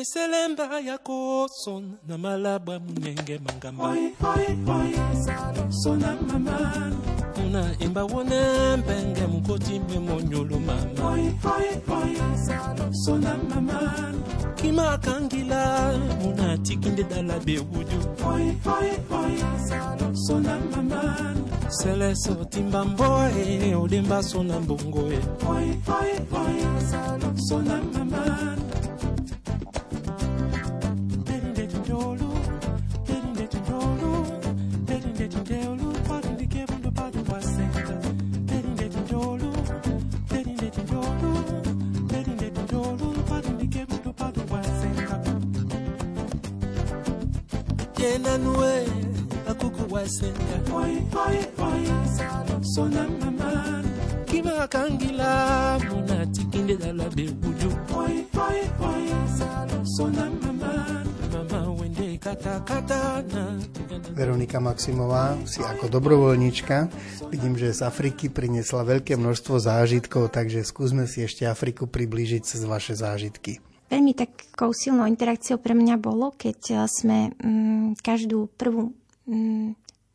iselemba 0.00 0.80
yako 0.80 1.48
son 1.64 1.98
na 2.08 2.18
malaba 2.18 2.78
munenge 2.78 3.38
mangamba. 3.38 3.84
Oy, 3.90 4.12
oy, 4.32 4.46
oy, 4.76 4.92
sona 5.70 6.16
mama. 6.28 6.56
Na 7.52 7.74
imba 7.80 8.04
wona 8.04 8.76
mbenge 8.76 9.26
mukoti 9.26 9.80
memonyolo 9.88 10.58
mama. 10.60 11.10
Oy, 11.12 11.20
oy, 11.44 11.68
oy, 11.96 12.16
sona 13.04 13.36
mama. 13.48 13.80
Kima 14.56 14.98
kangila 14.98 15.92
Una 16.24 16.58
tikinde 16.58 17.02
dala 17.02 17.38
bewudu 17.38 17.98
oi, 18.26 18.56
oi, 18.66 18.90
oy, 19.10 20.14
sona 20.14 20.58
mama. 20.76 21.34
Sele 21.68 22.14
sotimba 22.16 22.84
mboe 22.84 23.74
odemba 23.74 24.22
sona 24.22 24.60
mbongoe. 24.60 25.18
Oi, 25.48 25.68
oi, 25.88 26.12
oy, 26.32 27.36
sona 27.48 27.82
mama. 27.92 28.56
Wasenga 49.90 50.56
sona 52.74 53.08
mama 53.20 53.82
kima 54.26 54.66
kangila 54.68 55.34
muna 55.90 56.26
tikinde 56.32 56.76
dala 56.76 57.04
bebuju 57.10 57.70
sona 59.96 60.30
mama 60.42 61.04
mama 61.32 61.60
wende 61.74 62.18
kata 62.18 62.60
kata 62.64 63.22
na 63.34 63.58
Veronika 64.10 64.60
Maximová 64.60 65.32
si 65.48 65.64
ako 65.64 65.88
dobrovoľnička. 65.88 66.92
Vidím, 67.32 67.56
že 67.56 67.72
z 67.72 67.88
Afriky 67.88 68.28
priniesla 68.28 68.84
veľké 68.84 69.16
množstvo 69.16 69.56
zážitkov, 69.56 70.28
takže 70.28 70.60
skúsme 70.60 71.08
si 71.08 71.24
ešte 71.24 71.48
Afriku 71.48 71.88
priblížiť 71.88 72.42
cez 72.44 72.60
vaše 72.68 72.92
zážitky. 72.92 73.64
Veľmi 73.88 74.12
takou 74.12 74.76
silnou 74.76 75.08
interakciou 75.08 75.56
pre 75.56 75.72
mňa 75.72 75.96
bolo, 75.96 76.36
keď 76.36 76.58
eh, 76.70 76.76
sme 76.84 77.18
mm, 77.32 78.04
každú 78.04 78.52
prvú 78.60 78.92
mm, 79.30 79.68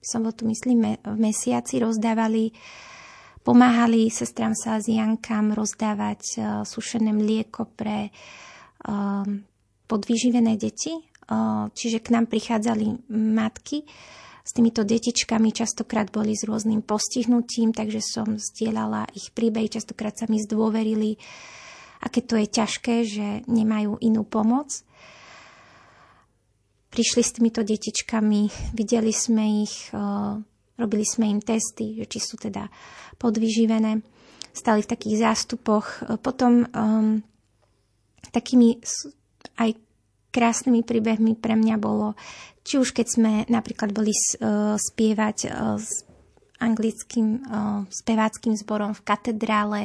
sobotu, 0.03 0.43
myslím, 0.51 0.99
v 0.99 1.17
mesiaci 1.17 1.79
rozdávali, 1.79 2.51
pomáhali 3.41 4.11
sestram 4.11 4.51
Sáziankam 4.51 5.55
rozdávať 5.55 6.21
uh, 6.35 6.43
sušené 6.67 7.15
mlieko 7.15 7.71
pre 7.73 8.11
uh, 8.11 9.23
podvyživené 9.87 10.59
deti. 10.59 10.93
Uh, 11.25 11.71
čiže 11.73 12.05
k 12.05 12.13
nám 12.13 12.29
prichádzali 12.29 13.09
matky 13.09 13.81
s 14.45 14.53
týmito 14.53 14.85
detičkami, 14.85 15.49
častokrát 15.49 16.13
boli 16.13 16.37
s 16.37 16.45
rôznym 16.45 16.85
postihnutím, 16.85 17.73
takže 17.73 17.97
som 18.03 18.37
zdieľala 18.37 19.09
ich 19.17 19.33
príbehy, 19.33 19.73
častokrát 19.73 20.13
sa 20.13 20.29
mi 20.29 20.37
zdôverili 20.37 21.17
aké 22.05 22.21
to 22.21 22.37
je 22.37 22.45
ťažké, 22.45 22.95
že 23.01 23.27
nemajú 23.49 23.97
inú 24.05 24.21
pomoc. 24.21 24.84
Prišli 26.95 27.21
s 27.27 27.35
týmito 27.35 27.59
detičkami, 27.59 28.71
videli 28.71 29.11
sme 29.11 29.67
ich, 29.67 29.91
robili 30.79 31.03
sme 31.03 31.27
im 31.27 31.43
testy, 31.43 31.99
či 32.07 32.19
sú 32.23 32.39
teda 32.39 32.71
podvyživené. 33.19 33.99
stali 34.55 34.79
v 34.79 34.87
takých 34.87 35.27
zástupoch. 35.27 36.07
Potom 36.23 36.63
um, 36.63 37.19
takými 38.31 38.79
aj 39.59 39.75
krásnymi 40.31 40.87
príbehmi 40.87 41.35
pre 41.35 41.59
mňa 41.59 41.75
bolo, 41.75 42.15
či 42.63 42.79
už 42.79 42.95
keď 42.95 43.07
sme 43.11 43.31
napríklad 43.51 43.91
boli 43.91 44.15
uh, 44.15 44.79
spievať 44.79 45.37
uh, 45.51 45.75
s 45.75 46.07
anglickým 46.59 47.27
uh, 47.43 47.83
speváckým 47.91 48.55
zborom 48.55 48.95
v 48.95 49.05
katedrále, 49.05 49.81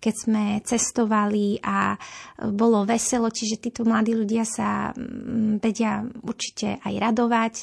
keď 0.00 0.14
sme 0.14 0.44
cestovali 0.64 1.60
a 1.60 2.00
bolo 2.48 2.88
veselo, 2.88 3.28
čiže 3.28 3.60
títo 3.60 3.82
mladí 3.84 4.16
ľudia 4.16 4.48
sa 4.48 4.90
um, 4.96 5.60
vedia 5.60 6.00
určite 6.24 6.80
aj 6.80 6.94
radovať. 6.96 7.54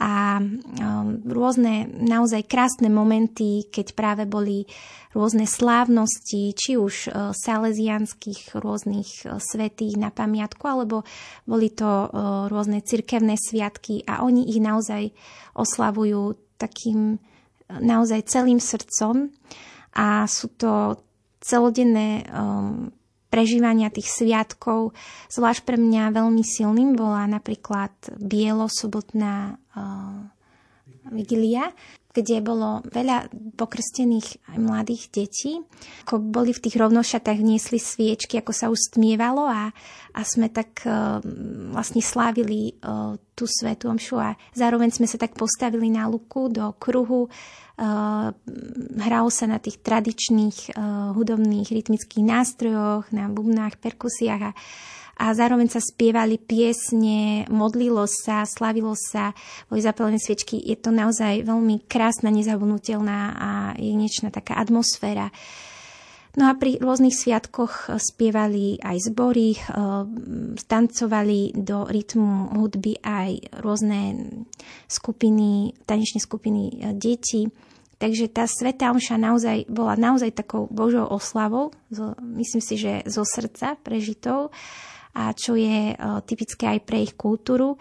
A 0.00 0.40
um, 0.40 1.20
rôzne 1.28 1.84
naozaj 1.84 2.48
krásne 2.48 2.88
momenty, 2.88 3.68
keď 3.68 3.92
práve 3.92 4.24
boli 4.24 4.64
rôzne 5.12 5.44
slávnosti, 5.44 6.56
či 6.56 6.80
už 6.80 7.12
uh, 7.12 7.36
salesianských 7.36 8.56
rôznych 8.56 9.28
uh, 9.28 9.36
svetých 9.36 10.00
na 10.00 10.08
pamiatku, 10.08 10.64
alebo 10.64 11.04
boli 11.44 11.68
to 11.70 11.84
uh, 11.84 12.08
rôzne 12.48 12.80
cirkevné 12.80 13.36
sviatky 13.36 14.00
a 14.08 14.24
oni 14.24 14.48
ich 14.48 14.58
naozaj 14.64 15.12
oslavujú 15.52 16.32
takým 16.56 17.20
naozaj 17.78 18.26
celým 18.26 18.58
srdcom 18.58 19.30
a 19.94 20.26
sú 20.26 20.50
to 20.58 20.98
celodenné 21.38 22.26
um, 22.26 22.90
prežívania 23.30 23.94
tých 23.94 24.10
sviatkov. 24.10 24.92
Zvlášť 25.30 25.62
pre 25.62 25.78
mňa 25.78 26.10
veľmi 26.10 26.42
silným 26.42 26.98
bola 26.98 27.30
napríklad 27.30 27.94
bielo-sobotná 28.18 29.54
uh, 29.54 30.26
vigilia, 31.14 31.70
kde 32.10 32.42
bolo 32.42 32.82
veľa 32.90 33.30
pokrstených 33.54 34.50
aj 34.50 34.58
mladých 34.58 35.02
detí. 35.14 35.62
Ako 36.06 36.18
boli 36.18 36.50
v 36.50 36.62
tých 36.66 36.76
rovnošatách, 36.76 37.38
vniesli 37.38 37.78
sviečky, 37.78 38.42
ako 38.42 38.50
sa 38.50 38.66
už 38.66 38.90
stmievalo 38.90 39.46
a, 39.46 39.70
a 40.14 40.20
sme 40.26 40.50
tak 40.50 40.82
uh, 40.82 41.22
vlastne 41.70 42.02
slávili 42.02 42.74
uh, 42.82 43.14
tú 43.38 43.46
svetú 43.46 43.88
omšu 43.88 44.18
a 44.18 44.34
zároveň 44.58 44.90
sme 44.90 45.06
sa 45.06 45.22
tak 45.22 45.38
postavili 45.38 45.86
na 45.86 46.10
luku 46.10 46.50
do 46.50 46.74
kruhu 46.76 47.30
Eh, 47.80 48.28
hralo 49.00 49.32
sa 49.32 49.48
na 49.48 49.56
tých 49.56 49.80
tradičných 49.80 50.76
uh, 50.76 51.16
hudobných 51.16 51.64
rytmických 51.64 52.20
nástrojoch, 52.20 53.08
na 53.08 53.32
bubnách, 53.32 53.80
perkusiách 53.80 54.52
a, 54.52 54.56
a 55.20 55.36
zároveň 55.36 55.68
sa 55.68 55.84
spievali 55.84 56.40
piesne, 56.40 57.44
modlilo 57.52 58.08
sa, 58.08 58.48
slavilo 58.48 58.96
sa, 58.96 59.36
boli 59.68 59.84
zapálené 59.84 60.16
sviečky. 60.16 60.56
Je 60.56 60.80
to 60.80 60.88
naozaj 60.88 61.44
veľmi 61.44 61.84
krásna, 61.84 62.32
nezabudnutelná 62.32 63.20
a 63.36 63.50
jedinečná 63.76 64.32
taká 64.32 64.56
atmosféra. 64.56 65.28
No 66.38 66.46
a 66.46 66.54
pri 66.54 66.78
rôznych 66.78 67.12
sviatkoch 67.12 67.90
spievali 67.98 68.78
aj 68.80 69.12
zbory, 69.12 69.58
eh, 69.58 69.62
tancovali 70.64 71.52
do 71.58 71.84
rytmu 71.84 72.56
hudby 72.56 72.96
aj 73.04 73.60
rôzne 73.60 74.30
skupiny, 74.88 75.74
tanečné 75.84 76.22
skupiny 76.22 76.94
detí. 76.96 77.50
Takže 78.00 78.32
tá 78.32 78.48
Sveta 78.48 78.88
Omša 78.96 79.20
naozaj, 79.20 79.68
bola 79.68 79.92
naozaj 79.92 80.32
takou 80.32 80.64
Božou 80.72 81.04
oslavou, 81.04 81.68
myslím 82.40 82.62
si, 82.64 82.80
že 82.80 83.04
zo 83.04 83.28
srdca 83.28 83.76
prežitou, 83.76 84.48
a 85.16 85.34
čo 85.34 85.58
je 85.58 85.94
o, 85.94 86.20
typické 86.22 86.76
aj 86.76 86.80
pre 86.86 87.02
ich 87.02 87.14
kultúru. 87.14 87.78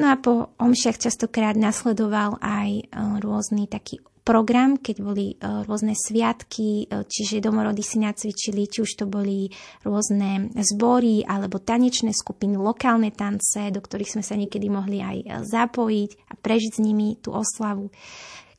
No 0.00 0.06
a 0.08 0.16
po 0.16 0.56
omšiach 0.56 0.96
častokrát 0.96 1.54
nasledoval 1.58 2.40
aj 2.40 2.70
o, 2.70 2.80
rôzny 3.20 3.68
taký 3.68 4.00
program, 4.22 4.78
keď 4.78 4.96
boli 5.02 5.34
o, 5.34 5.66
rôzne 5.66 5.98
sviatky, 5.98 6.86
čiže 6.86 7.42
domorody 7.42 7.82
si 7.82 7.98
nacvičili, 7.98 8.70
či 8.70 8.78
už 8.82 9.02
to 9.02 9.06
boli 9.10 9.50
rôzne 9.82 10.54
zbory 10.58 11.26
alebo 11.26 11.58
tanečné 11.58 12.14
skupiny, 12.14 12.54
lokálne 12.54 13.10
tance, 13.10 13.68
do 13.68 13.82
ktorých 13.82 14.18
sme 14.18 14.24
sa 14.24 14.38
niekedy 14.38 14.70
mohli 14.70 15.02
aj 15.02 15.46
zapojiť 15.46 16.10
a 16.30 16.32
prežiť 16.38 16.72
s 16.78 16.80
nimi 16.80 17.18
tú 17.18 17.34
oslavu. 17.34 17.90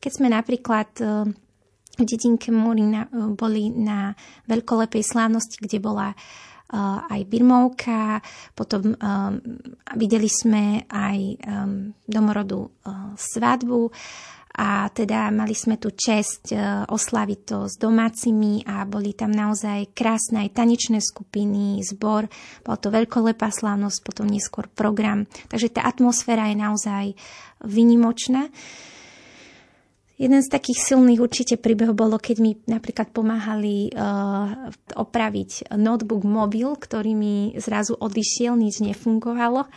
Keď 0.03 0.11
sme 0.19 0.27
napríklad 0.27 0.89
e, 0.99 1.03
v 1.95 2.03
dedinke 2.03 2.51
Múry 2.51 2.83
e, 2.83 3.07
boli 3.39 3.71
na 3.71 4.11
veľkolepej 4.51 4.99
slávnosti, 4.99 5.63
kde 5.63 5.79
bola 5.79 6.11
e, 6.11 6.15
aj 6.73 7.21
birmovka, 7.29 8.17
potom 8.57 8.97
videli 9.93 10.25
sme 10.25 10.89
aj 10.89 11.19
domorodu 12.09 12.65
svadbu 13.13 13.93
a 14.53 14.85
teda 14.93 15.33
mali 15.33 15.57
sme 15.57 15.81
tu 15.81 15.93
čest 15.93 16.53
oslaviť 16.89 17.39
to 17.41 17.65
s 17.65 17.77
domácimi 17.77 18.61
a 18.65 18.85
boli 18.85 19.17
tam 19.17 19.33
naozaj 19.33 19.93
krásne 19.97 20.45
aj 20.45 20.53
tanečné 20.53 21.01
skupiny, 21.01 21.81
zbor, 21.81 22.29
bola 22.61 22.77
to 22.77 22.93
veľkolepá 22.93 23.49
slávnosť, 23.49 23.97
potom 24.05 24.29
neskôr 24.29 24.69
program. 24.69 25.25
Takže 25.49 25.73
tá 25.73 25.89
atmosféra 25.89 26.53
je 26.53 26.57
naozaj 26.57 27.05
vynimočná. 27.65 28.49
Jeden 30.23 30.39
z 30.39 30.47
takých 30.47 30.79
silných 30.87 31.19
určite 31.19 31.59
príbehov 31.59 31.99
bolo, 31.99 32.15
keď 32.15 32.37
mi 32.39 32.55
napríklad 32.63 33.11
pomáhali 33.11 33.91
uh, 33.91 34.71
opraviť 34.95 35.75
notebook, 35.75 36.23
mobil, 36.23 36.79
ktorý 36.79 37.11
mi 37.11 37.51
zrazu 37.59 37.99
odišiel, 37.99 38.55
nič 38.55 38.79
nefungovalo. 38.79 39.67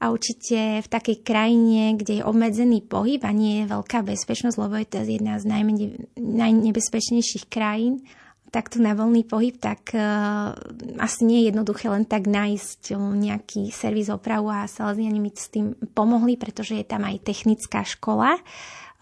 A 0.00 0.04
určite 0.08 0.80
v 0.80 0.88
takej 0.88 1.20
krajine, 1.20 2.00
kde 2.00 2.18
je 2.18 2.26
obmedzený 2.26 2.88
pohyb 2.88 3.20
a 3.20 3.36
nie 3.36 3.62
je 3.62 3.70
veľká 3.70 4.00
bezpečnosť, 4.00 4.56
lebo 4.56 4.80
je 4.80 4.88
to 4.88 5.04
jedna 5.04 5.36
z 5.36 5.44
najmenej, 5.44 5.88
najnebezpečnejších 6.16 7.52
krajín, 7.52 8.00
takto 8.48 8.80
na 8.80 8.96
voľný 8.96 9.28
pohyb, 9.28 9.60
tak 9.60 9.92
uh, 9.92 10.56
asi 11.04 11.28
nie 11.28 11.44
je 11.44 11.48
jednoduché 11.52 11.92
len 11.92 12.08
tak 12.08 12.32
nájsť 12.32 12.96
uh, 12.96 13.12
nejaký 13.12 13.68
servis 13.68 14.08
opravu 14.08 14.48
a 14.48 14.64
Salesiani 14.64 15.20
mi 15.20 15.28
s 15.36 15.52
tým 15.52 15.76
pomohli, 15.92 16.40
pretože 16.40 16.80
je 16.80 16.86
tam 16.88 17.04
aj 17.04 17.28
technická 17.28 17.84
škola 17.84 18.40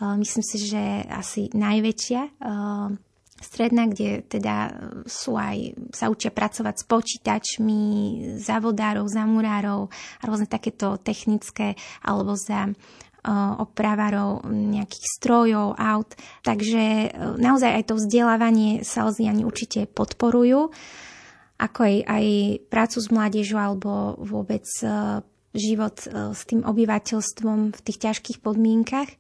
myslím 0.01 0.45
si, 0.45 0.57
že 0.65 1.05
asi 1.07 1.53
najväčšia 1.53 2.23
stredná, 3.41 3.89
kde 3.89 4.21
teda 4.29 4.69
sú 5.09 5.33
aj, 5.33 5.73
sa 5.97 6.13
učia 6.13 6.29
pracovať 6.29 6.75
s 6.77 6.85
počítačmi, 6.85 7.83
závodárov, 8.37 9.09
zamurárov 9.09 9.89
a 9.93 10.23
rôzne 10.29 10.45
takéto 10.45 11.01
technické 11.01 11.73
alebo 12.05 12.37
za 12.37 12.69
opravárov 13.61 14.49
nejakých 14.49 15.07
strojov, 15.21 15.77
aut. 15.77 16.17
Takže 16.41 17.13
naozaj 17.37 17.81
aj 17.81 17.85
to 17.93 17.95
vzdelávanie 18.01 18.81
Salesiani 18.81 19.45
určite 19.45 19.85
podporujú, 19.85 20.73
ako 21.61 21.81
aj, 21.85 21.97
aj 22.09 22.27
prácu 22.73 22.99
s 23.05 23.09
mládežou 23.13 23.61
alebo 23.61 24.17
vôbec 24.21 24.65
život 25.53 25.97
s 26.09 26.41
tým 26.49 26.65
obyvateľstvom 26.65 27.77
v 27.77 27.81
tých 27.85 27.99
ťažkých 28.09 28.41
podmienkach. 28.41 29.13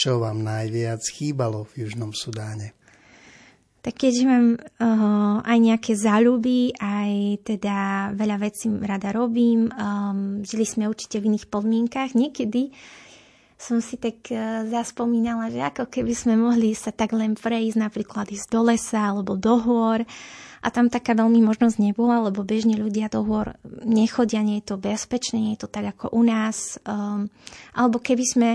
Čo 0.00 0.24
vám 0.24 0.40
najviac 0.40 1.04
chýbalo 1.12 1.68
v 1.68 1.84
Južnom 1.84 2.16
Sudáne? 2.16 2.72
Tak 3.84 4.00
keďže 4.00 4.24
mám 4.24 4.56
uh, 4.56 5.44
aj 5.44 5.58
nejaké 5.60 5.92
záľuby, 5.92 6.72
aj 6.80 7.44
teda 7.44 8.08
veľa 8.16 8.40
vecí 8.40 8.72
rada 8.80 9.12
robím, 9.12 9.68
um, 9.68 10.40
žili 10.40 10.64
sme 10.64 10.88
určite 10.88 11.20
v 11.20 11.36
iných 11.36 11.52
podmienkach. 11.52 12.16
Niekedy 12.16 12.72
som 13.60 13.84
si 13.84 14.00
tak 14.00 14.24
uh, 14.32 14.64
zaspomínala, 14.72 15.52
že 15.52 15.60
ako 15.60 15.92
keby 15.92 16.16
sme 16.16 16.32
mohli 16.32 16.72
sa 16.72 16.96
tak 16.96 17.12
len 17.12 17.36
prejsť, 17.36 17.76
napríklad 17.76 18.32
ísť 18.32 18.56
do 18.56 18.72
lesa 18.72 19.04
alebo 19.04 19.36
do 19.36 19.60
hôr. 19.60 20.00
A 20.64 20.68
tam 20.72 20.88
taká 20.88 21.12
veľmi 21.12 21.44
možnosť 21.44 21.76
nebola, 21.76 22.24
lebo 22.24 22.40
bežne 22.40 22.76
ľudia 22.76 23.12
do 23.12 23.20
hôr 23.20 23.52
nechodia, 23.84 24.40
nie 24.40 24.64
je 24.64 24.72
to 24.72 24.80
bezpečné, 24.80 25.36
nie 25.40 25.52
je 25.60 25.64
to 25.64 25.72
tak 25.72 25.92
ako 25.92 26.08
u 26.16 26.24
nás. 26.24 26.80
Um, 26.88 27.28
alebo 27.76 28.00
keby 28.00 28.24
sme 28.24 28.50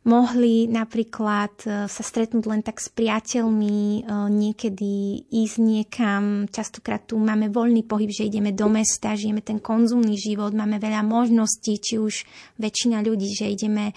mohli 0.00 0.64
napríklad 0.64 1.52
e, 1.64 1.68
sa 1.84 2.02
stretnúť 2.02 2.44
len 2.48 2.64
tak 2.64 2.80
s 2.80 2.88
priateľmi, 2.88 4.00
e, 4.00 4.02
niekedy 4.32 4.92
ísť 5.28 5.56
niekam. 5.60 6.48
Častokrát 6.48 7.04
tu 7.04 7.20
máme 7.20 7.52
voľný 7.52 7.84
pohyb, 7.84 8.08
že 8.08 8.24
ideme 8.24 8.56
do 8.56 8.72
mesta, 8.72 9.12
žijeme 9.12 9.44
ten 9.44 9.60
konzumný 9.60 10.16
život, 10.16 10.56
máme 10.56 10.80
veľa 10.80 11.04
možností, 11.04 11.76
či 11.76 12.00
už 12.00 12.24
väčšina 12.56 13.04
ľudí, 13.04 13.28
že 13.36 13.52
ideme 13.52 13.92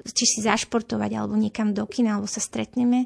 či 0.00 0.24
si 0.24 0.40
zašportovať 0.40 1.12
alebo 1.12 1.36
niekam 1.36 1.76
do 1.76 1.84
kina, 1.84 2.16
alebo 2.16 2.24
sa 2.24 2.40
stretneme. 2.40 3.04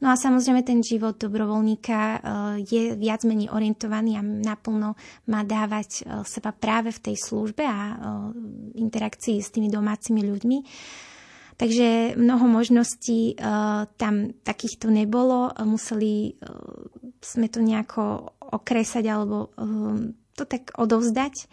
No 0.00 0.08
a 0.08 0.16
samozrejme 0.16 0.64
ten 0.64 0.80
život 0.80 1.18
dobrovoľníka 1.18 1.98
e, 1.98 2.18
je 2.70 2.82
viac 2.94 3.26
menej 3.26 3.50
orientovaný 3.50 4.14
a 4.14 4.22
naplno 4.22 4.94
má 5.26 5.42
dávať 5.42 6.06
seba 6.22 6.54
práve 6.54 6.94
v 6.94 7.02
tej 7.10 7.16
službe 7.18 7.66
a 7.66 7.98
interakcii 8.78 9.42
s 9.42 9.50
tými 9.50 9.66
domácimi 9.68 10.22
ľuďmi. 10.22 10.58
Takže 11.60 12.16
mnoho 12.16 12.48
možností 12.48 13.36
uh, 13.36 13.84
tam 14.00 14.32
takýchto 14.32 14.88
nebolo. 14.88 15.52
Museli 15.68 16.32
uh, 16.32 16.88
sme 17.20 17.52
to 17.52 17.60
nejako 17.60 18.32
okresať 18.40 19.04
alebo 19.04 19.52
uh, 19.60 20.08
to 20.32 20.48
tak 20.48 20.72
odovzdať. 20.80 21.52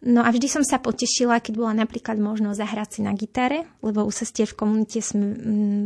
No 0.00 0.24
a 0.24 0.32
vždy 0.32 0.48
som 0.48 0.64
sa 0.64 0.80
potešila, 0.80 1.44
keď 1.44 1.60
bola 1.60 1.76
napríklad 1.76 2.16
možnosť 2.16 2.56
zahrať 2.56 2.88
si 2.88 3.00
na 3.04 3.12
gitare, 3.12 3.68
lebo 3.84 4.08
u 4.08 4.08
sestier 4.08 4.48
v 4.48 4.56
komunite 4.56 5.04
sme 5.04 5.36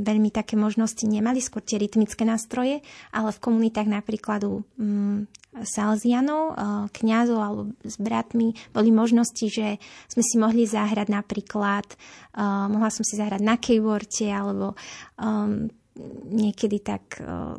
veľmi 0.06 0.30
také 0.30 0.54
možnosti 0.54 1.02
nemali, 1.02 1.42
skôr 1.42 1.66
tie 1.66 1.82
rytmické 1.82 2.22
nástroje, 2.22 2.78
ale 3.10 3.34
v 3.34 3.42
komunitách 3.42 3.90
napríklad 3.90 4.46
u 4.46 4.62
mm, 4.78 5.26
Salzianov, 5.66 6.54
uh, 6.54 6.86
kňazov 6.94 7.38
alebo 7.42 7.62
s 7.82 7.98
bratmi 7.98 8.54
boli 8.70 8.94
možnosti, 8.94 9.50
že 9.50 9.82
sme 10.06 10.22
si 10.22 10.38
mohli 10.38 10.62
zahrať 10.62 11.10
napríklad, 11.10 11.86
uh, 12.38 12.70
mohla 12.70 12.94
som 12.94 13.02
si 13.02 13.18
zahrať 13.18 13.42
na 13.42 13.58
keyboarde 13.58 14.30
alebo 14.30 14.78
um, 15.18 15.66
niekedy 16.30 16.86
tak 16.86 17.18
uh, 17.18 17.58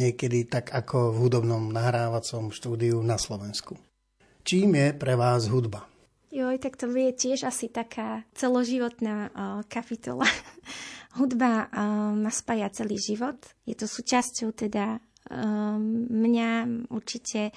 niekedy 0.00 0.48
tak 0.48 0.72
ako 0.72 1.12
v 1.12 1.28
hudobnom 1.28 1.76
nahrávacom 1.76 2.56
štúdiu 2.56 3.04
na 3.04 3.20
Slovensku. 3.20 3.87
Čím 4.48 4.80
je 4.80 4.96
pre 4.96 5.12
vás 5.12 5.44
hudba? 5.52 5.84
Joj, 6.32 6.56
tak 6.56 6.80
to 6.80 6.88
je 6.88 7.12
tiež 7.12 7.44
asi 7.44 7.68
taká 7.68 8.24
celoživotná 8.32 9.28
uh, 9.28 9.60
kapitola. 9.68 10.24
Hudba 11.20 11.68
uh, 11.68 12.16
ma 12.16 12.32
spája 12.32 12.72
celý 12.72 12.96
život. 12.96 13.36
Je 13.68 13.76
to 13.76 13.84
súčasťou 13.84 14.56
teda 14.56 15.04
uh, 15.04 15.76
mňa 16.08 16.64
určite 16.88 17.52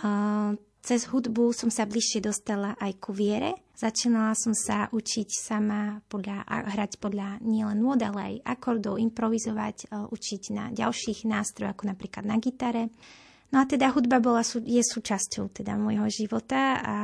uh, 0.00 0.56
cez 0.80 1.04
hudbu 1.04 1.52
som 1.52 1.68
sa 1.68 1.84
bližšie 1.84 2.24
dostala 2.24 2.80
aj 2.80 2.96
ku 2.96 3.12
viere. 3.12 3.68
Začínala 3.76 4.32
som 4.32 4.56
sa 4.56 4.88
učiť 4.88 5.28
sama 5.36 6.00
podľa, 6.08 6.48
hrať 6.48 6.96
podľa 6.96 7.44
nielen 7.44 7.76
nôd, 7.76 8.00
ale 8.00 8.40
aj 8.40 8.56
akordov, 8.56 8.96
improvizovať, 8.96 9.92
učiť 9.92 10.42
na 10.56 10.72
ďalších 10.72 11.28
nástrojoch, 11.28 11.76
ako 11.76 11.84
napríklad 11.92 12.24
na 12.24 12.40
gitare. 12.40 12.88
No 13.52 13.60
a 13.60 13.68
teda 13.68 13.92
hudba 13.92 14.16
bola, 14.16 14.40
je 14.64 14.80
súčasťou 14.80 15.52
teda 15.52 15.76
môjho 15.76 16.08
života 16.08 16.80
a 16.80 16.96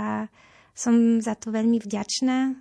som 0.79 1.19
za 1.19 1.35
to 1.35 1.51
veľmi 1.51 1.83
vďačná, 1.83 2.39
eh, 2.39 2.55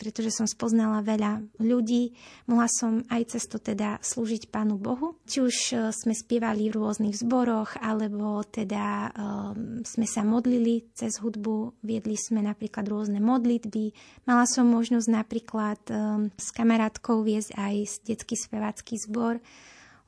pretože 0.00 0.32
som 0.32 0.48
spoznala 0.48 1.04
veľa 1.04 1.44
ľudí. 1.60 2.16
Mohla 2.48 2.68
som 2.72 2.92
aj 3.12 3.36
cez 3.36 3.44
to 3.44 3.60
teda 3.60 4.00
slúžiť 4.00 4.48
Pánu 4.48 4.80
Bohu. 4.80 5.20
Či 5.28 5.38
už 5.44 5.56
eh, 5.76 5.78
sme 5.92 6.16
spievali 6.16 6.72
v 6.72 6.80
rôznych 6.80 7.20
zboroch, 7.20 7.76
alebo 7.76 8.40
teda 8.40 9.12
um, 9.12 9.84
sme 9.84 10.08
sa 10.08 10.24
modlili 10.24 10.88
cez 10.96 11.20
hudbu, 11.20 11.84
viedli 11.84 12.16
sme 12.16 12.40
napríklad 12.40 12.88
rôzne 12.88 13.20
modlitby. 13.20 13.92
Mala 14.24 14.48
som 14.48 14.64
možnosť 14.72 15.08
napríklad 15.12 15.80
s 16.38 16.48
kamarátkou 16.56 17.20
viesť 17.20 17.52
aj 17.58 17.74
detský 18.08 18.36
spevácky 18.38 18.96
zbor 18.96 19.36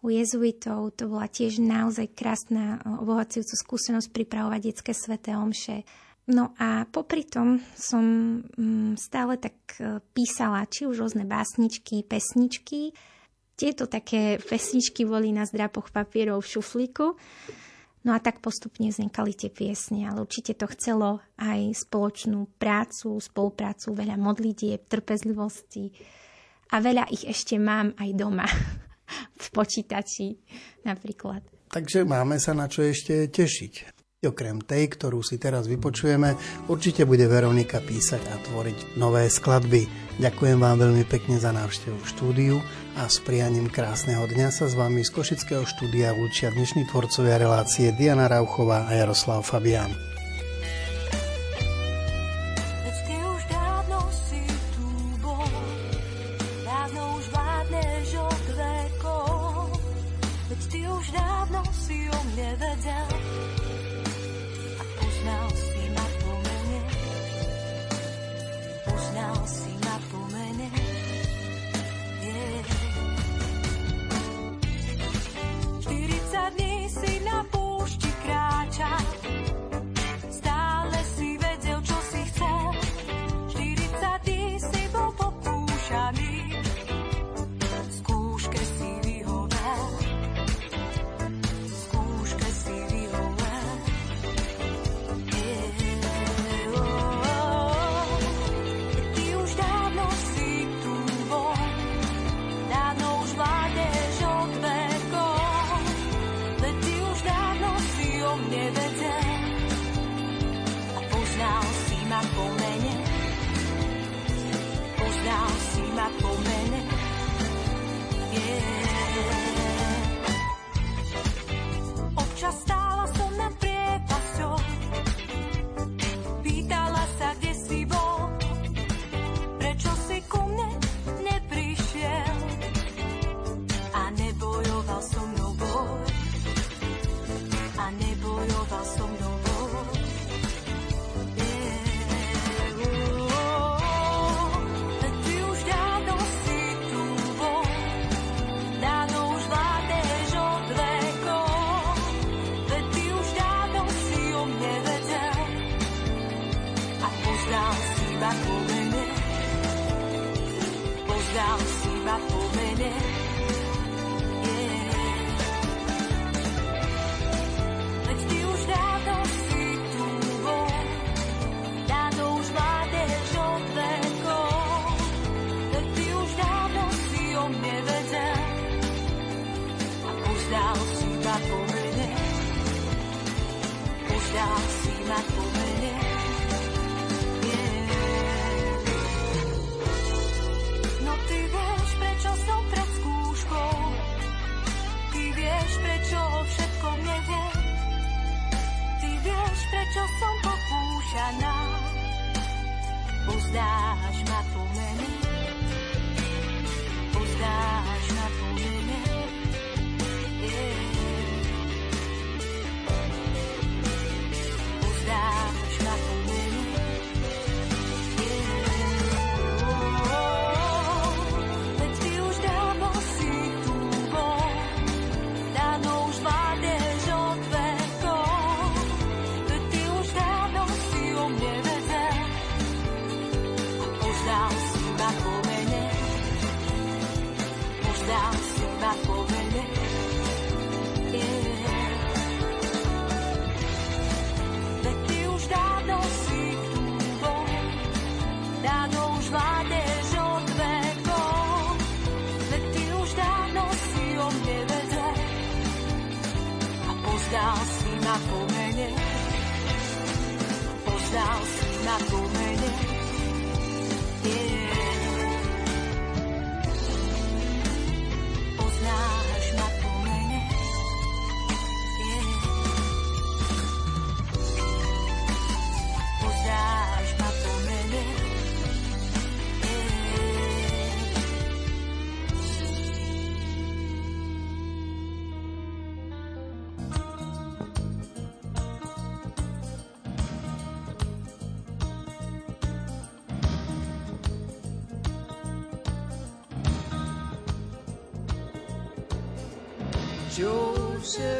u 0.01 0.09
jezuitov. 0.09 0.96
To 0.96 1.12
bola 1.12 1.28
tiež 1.28 1.61
naozaj 1.61 2.12
krásna, 2.16 2.80
obohacujúca 2.84 3.55
skúsenosť 3.57 4.09
pripravovať 4.12 4.61
detské 4.61 4.92
sveté 4.96 5.36
omše. 5.36 5.84
No 6.30 6.55
a 6.61 6.86
popri 6.86 7.26
tom 7.26 7.59
som 7.74 8.05
mm, 8.44 8.94
stále 9.01 9.40
tak 9.40 9.57
e, 9.82 9.98
písala 10.14 10.62
či 10.70 10.86
už 10.86 11.03
rôzne 11.03 11.26
básničky, 11.26 12.07
pesničky. 12.07 12.94
Tieto 13.59 13.90
také 13.90 14.38
pesničky 14.38 15.03
boli 15.03 15.34
na 15.34 15.42
zdrapoch 15.42 15.90
papierov 15.90 16.46
v 16.46 16.51
šuflíku. 16.55 17.07
No 18.01 18.16
a 18.16 18.18
tak 18.22 18.40
postupne 18.40 18.88
vznikali 18.88 19.36
tie 19.36 19.53
piesne, 19.53 20.09
ale 20.09 20.24
určite 20.24 20.57
to 20.57 20.70
chcelo 20.72 21.20
aj 21.36 21.76
spoločnú 21.76 22.48
prácu, 22.57 23.20
spoluprácu, 23.20 23.92
veľa 23.92 24.16
modlitieb, 24.16 24.88
trpezlivosti 24.88 25.92
a 26.72 26.80
veľa 26.80 27.12
ich 27.12 27.28
ešte 27.28 27.61
mám 27.61 27.92
aj 28.01 28.11
doma. 28.16 28.48
v 29.36 29.46
počítači 29.52 30.36
napríklad. 30.86 31.42
Takže 31.70 32.02
máme 32.02 32.42
sa 32.42 32.50
na 32.50 32.66
čo 32.66 32.82
ešte 32.82 33.30
tešiť. 33.30 34.00
Okrem 34.20 34.61
tej, 34.61 34.92
ktorú 34.92 35.24
si 35.24 35.40
teraz 35.40 35.64
vypočujeme, 35.64 36.36
určite 36.68 37.08
bude 37.08 37.24
Veronika 37.24 37.80
písať 37.80 38.20
a 38.28 38.36
tvoriť 38.36 39.00
nové 39.00 39.24
skladby. 39.32 39.88
Ďakujem 40.20 40.61
vám 40.61 40.76
veľmi 40.76 41.08
pekne 41.08 41.40
za 41.40 41.56
návštevu 41.56 41.96
v 41.96 42.11
štúdiu 42.12 42.56
a 43.00 43.08
s 43.08 43.16
prianím 43.24 43.72
krásneho 43.72 44.28
dňa 44.28 44.52
sa 44.52 44.68
s 44.68 44.76
vami 44.76 45.00
z 45.00 45.11
Košického 45.16 45.64
štúdia 45.64 46.12
učia 46.12 46.52
dnešní 46.52 46.84
tvorcovia 46.92 47.40
relácie 47.40 47.96
Diana 47.96 48.28
Rauchová 48.28 48.84
a 48.84 48.92
Jaroslav 48.92 49.40
Fabián. 49.40 50.09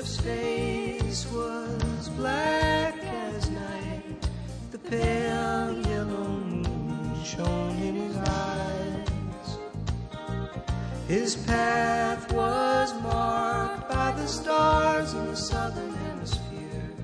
Joseph's 0.01 0.21
face 0.25 1.31
was 1.31 2.09
black 2.17 2.95
as 3.05 3.51
night. 3.51 4.29
The 4.71 4.79
pale 4.79 5.79
yellow 5.89 6.29
moon 6.39 7.23
shone 7.23 7.77
in 7.83 7.97
his 7.97 8.17
eyes. 8.17 9.59
His 11.07 11.37
path 11.37 12.33
was 12.33 12.95
marked 13.03 13.91
by 13.91 14.13
the 14.13 14.27
stars 14.27 15.13
in 15.13 15.27
the 15.27 15.37
southern 15.37 15.93
hemisphere, 15.93 16.95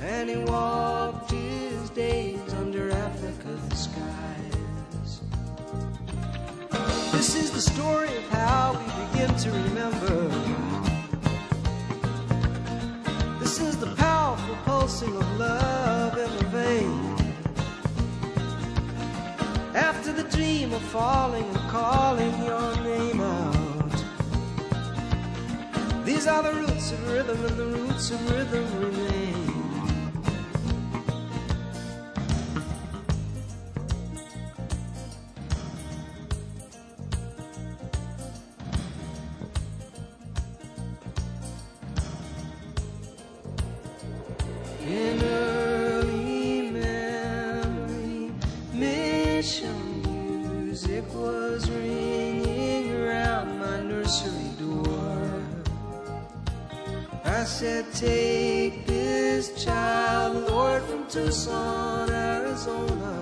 and 0.00 0.30
he 0.30 0.36
walked 0.36 1.32
his 1.32 1.90
days 1.90 2.54
under 2.54 2.92
Africa's 2.92 3.78
skies. 3.80 5.20
This 7.10 7.34
is 7.34 7.50
the 7.50 7.60
story 7.60 8.16
of 8.16 8.28
how 8.28 8.78
we 8.78 8.86
begin 9.06 9.34
to 9.38 9.50
remember. 9.50 10.03
Of 15.16 15.38
love 15.38 16.18
in 16.18 16.30
the 16.38 16.44
vein. 16.58 17.16
After 19.74 20.12
the 20.12 20.24
dream 20.24 20.72
of 20.72 20.82
falling 20.82 21.44
and 21.44 21.68
calling 21.70 22.34
your 22.44 22.76
name 22.82 23.20
out. 23.20 24.04
These 26.04 26.26
are 26.26 26.42
the 26.42 26.52
roots 26.52 26.92
of 26.92 27.12
rhythm, 27.12 27.44
and 27.44 27.56
the 27.56 27.66
roots 27.66 28.10
of 28.10 28.30
rhythm 28.30 28.66
remain. 28.80 29.23
Music 50.74 51.04
was 51.14 51.70
ringing 51.70 52.92
around 52.96 53.60
my 53.60 53.80
nursery 53.80 54.50
door. 54.58 55.40
I 57.24 57.44
said, 57.44 57.84
Take 57.92 58.84
this 58.84 59.64
child, 59.64 60.50
Lord, 60.50 60.82
from 60.82 61.06
Tucson, 61.06 62.10
Arizona. 62.10 63.14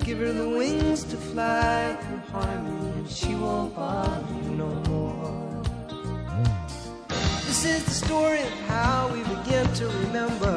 Give 0.00 0.18
her 0.18 0.32
the 0.32 0.48
wings 0.48 1.04
to 1.04 1.16
fly 1.16 1.96
through 2.00 2.24
harmony, 2.32 2.90
and 2.98 3.08
she 3.08 3.36
won't 3.36 3.76
bother 3.76 4.34
you 4.42 4.50
no 4.64 4.70
more. 4.90 5.62
This 7.46 7.64
is 7.64 7.84
the 7.84 7.96
story 8.04 8.40
of 8.40 8.54
how 8.66 9.12
we 9.14 9.20
begin 9.36 9.72
to 9.74 9.86
remember. 9.86 10.56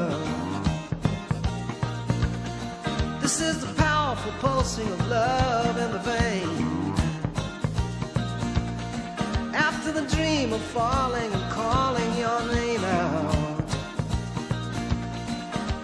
This 3.22 3.40
is 3.40 3.62
the 3.62 3.72
powerful 4.20 4.50
pulsing 4.50 4.92
of 4.92 5.08
love 5.08 5.78
in 5.78 5.92
the 5.92 6.00
vein. 6.00 6.94
After 9.54 9.92
the 9.92 10.02
dream 10.16 10.54
of 10.54 10.62
falling 10.62 11.32
and 11.32 11.52
calling 11.52 12.18
your 12.18 12.42
name 12.54 12.84
out. 12.84 13.66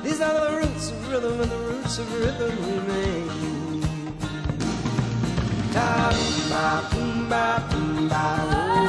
These 0.04 0.22
are 0.22 0.34
the 0.34 0.58
roots 0.58 0.92
of 0.92 1.12
rhythm, 1.12 1.42
and 1.42 1.52
the 1.52 1.58
roots 1.58 1.98
of 2.00 2.14
rhythm 2.14 2.56
remain. 2.72 3.82
Ta 5.72 6.12
ba 6.50 6.90
boom 6.92 7.30
ba 7.30 7.64
ba 8.10 8.26
oh. 8.52 8.86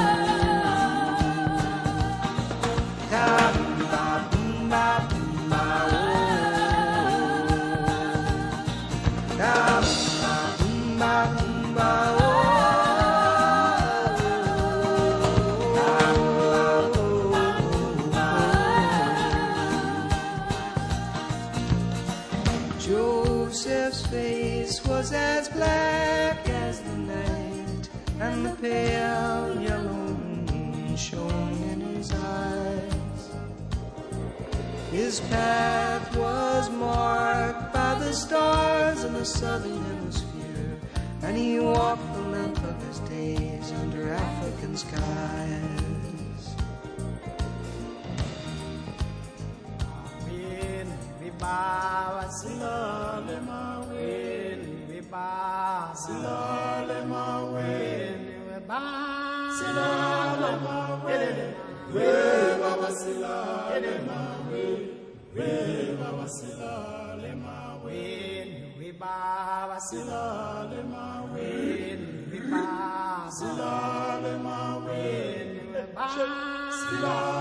Ta 3.10 3.26
ba 3.90 4.06
ba 4.70 5.15
pale 28.60 29.60
yellow 29.60 30.14
moon 30.14 30.96
shone 30.96 31.62
in 31.70 31.80
his 31.80 32.12
eyes. 32.12 33.30
His 34.90 35.20
path 35.20 36.16
was 36.16 36.70
marked 36.70 37.72
by 37.72 37.94
the 37.98 38.12
stars 38.12 39.04
in 39.04 39.12
the 39.12 39.24
southern 39.24 39.82
hemisphere, 39.84 40.80
and 41.22 41.36
he 41.36 41.60
walked 41.60 42.14
the 42.14 42.22
length 42.22 42.64
of 42.64 42.82
his 42.86 43.00
days 43.00 43.72
under 43.72 44.12
African 44.12 44.76
skies. 44.76 45.76
we 65.36 65.96
maweni 67.34 68.72
wibaba 68.78 69.80
silale 69.80 70.82
maweni 70.82 72.08
wibaba 72.32 73.30
silale 73.30 74.38
maweni 74.38 75.60
wibaba 75.76 76.72
silale 76.72 77.35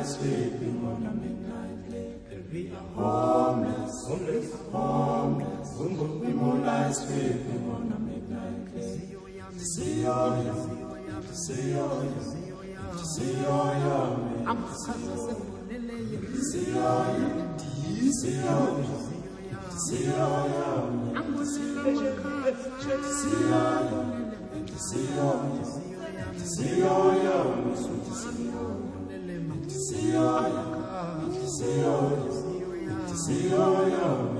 moonlight 0.00 0.06
sleeping 0.06 0.78
on 0.86 1.06
a 1.06 1.12
midnight 1.12 1.90
lake. 1.90 2.16
We 2.52 2.72
are 2.72 2.76
homeless, 2.94 4.06
homeless, 4.08 4.50
homeless, 4.72 5.70
the 5.78 6.28
moonlight 6.28 6.94
sleeping 6.94 7.70
on 7.70 7.92
a 7.92 7.98
midnight 8.00 8.74
lake. 8.74 8.90
See 9.58 10.00
your 10.00 10.28
yum, 10.40 10.60
see 11.32 11.70
your 11.70 12.04
yum, 12.04 12.24
see 13.04 13.32
your 13.32 13.74
yum. 13.84 14.44
I'm 14.46 14.60
See 14.74 16.70
your 16.70 17.04
yum, 17.20 17.58
see 18.12 18.34
your 18.40 18.68
yum, 18.70 18.86
see 19.78 20.04
your 20.04 20.40
yum. 20.48 21.12
I'm 21.16 21.34
a 21.34 21.44
See 21.44 21.60
your 21.60 22.04
yum, 25.00 25.34
see 26.36 26.78
your 26.78 27.06
yum, 27.22 27.76
see 27.76 27.88
your 27.88 28.54
yum. 28.54 28.89
Señor, 29.90 30.46
Señor, 31.48 32.28
Señor, 33.12 33.88
Señor, 33.88 34.39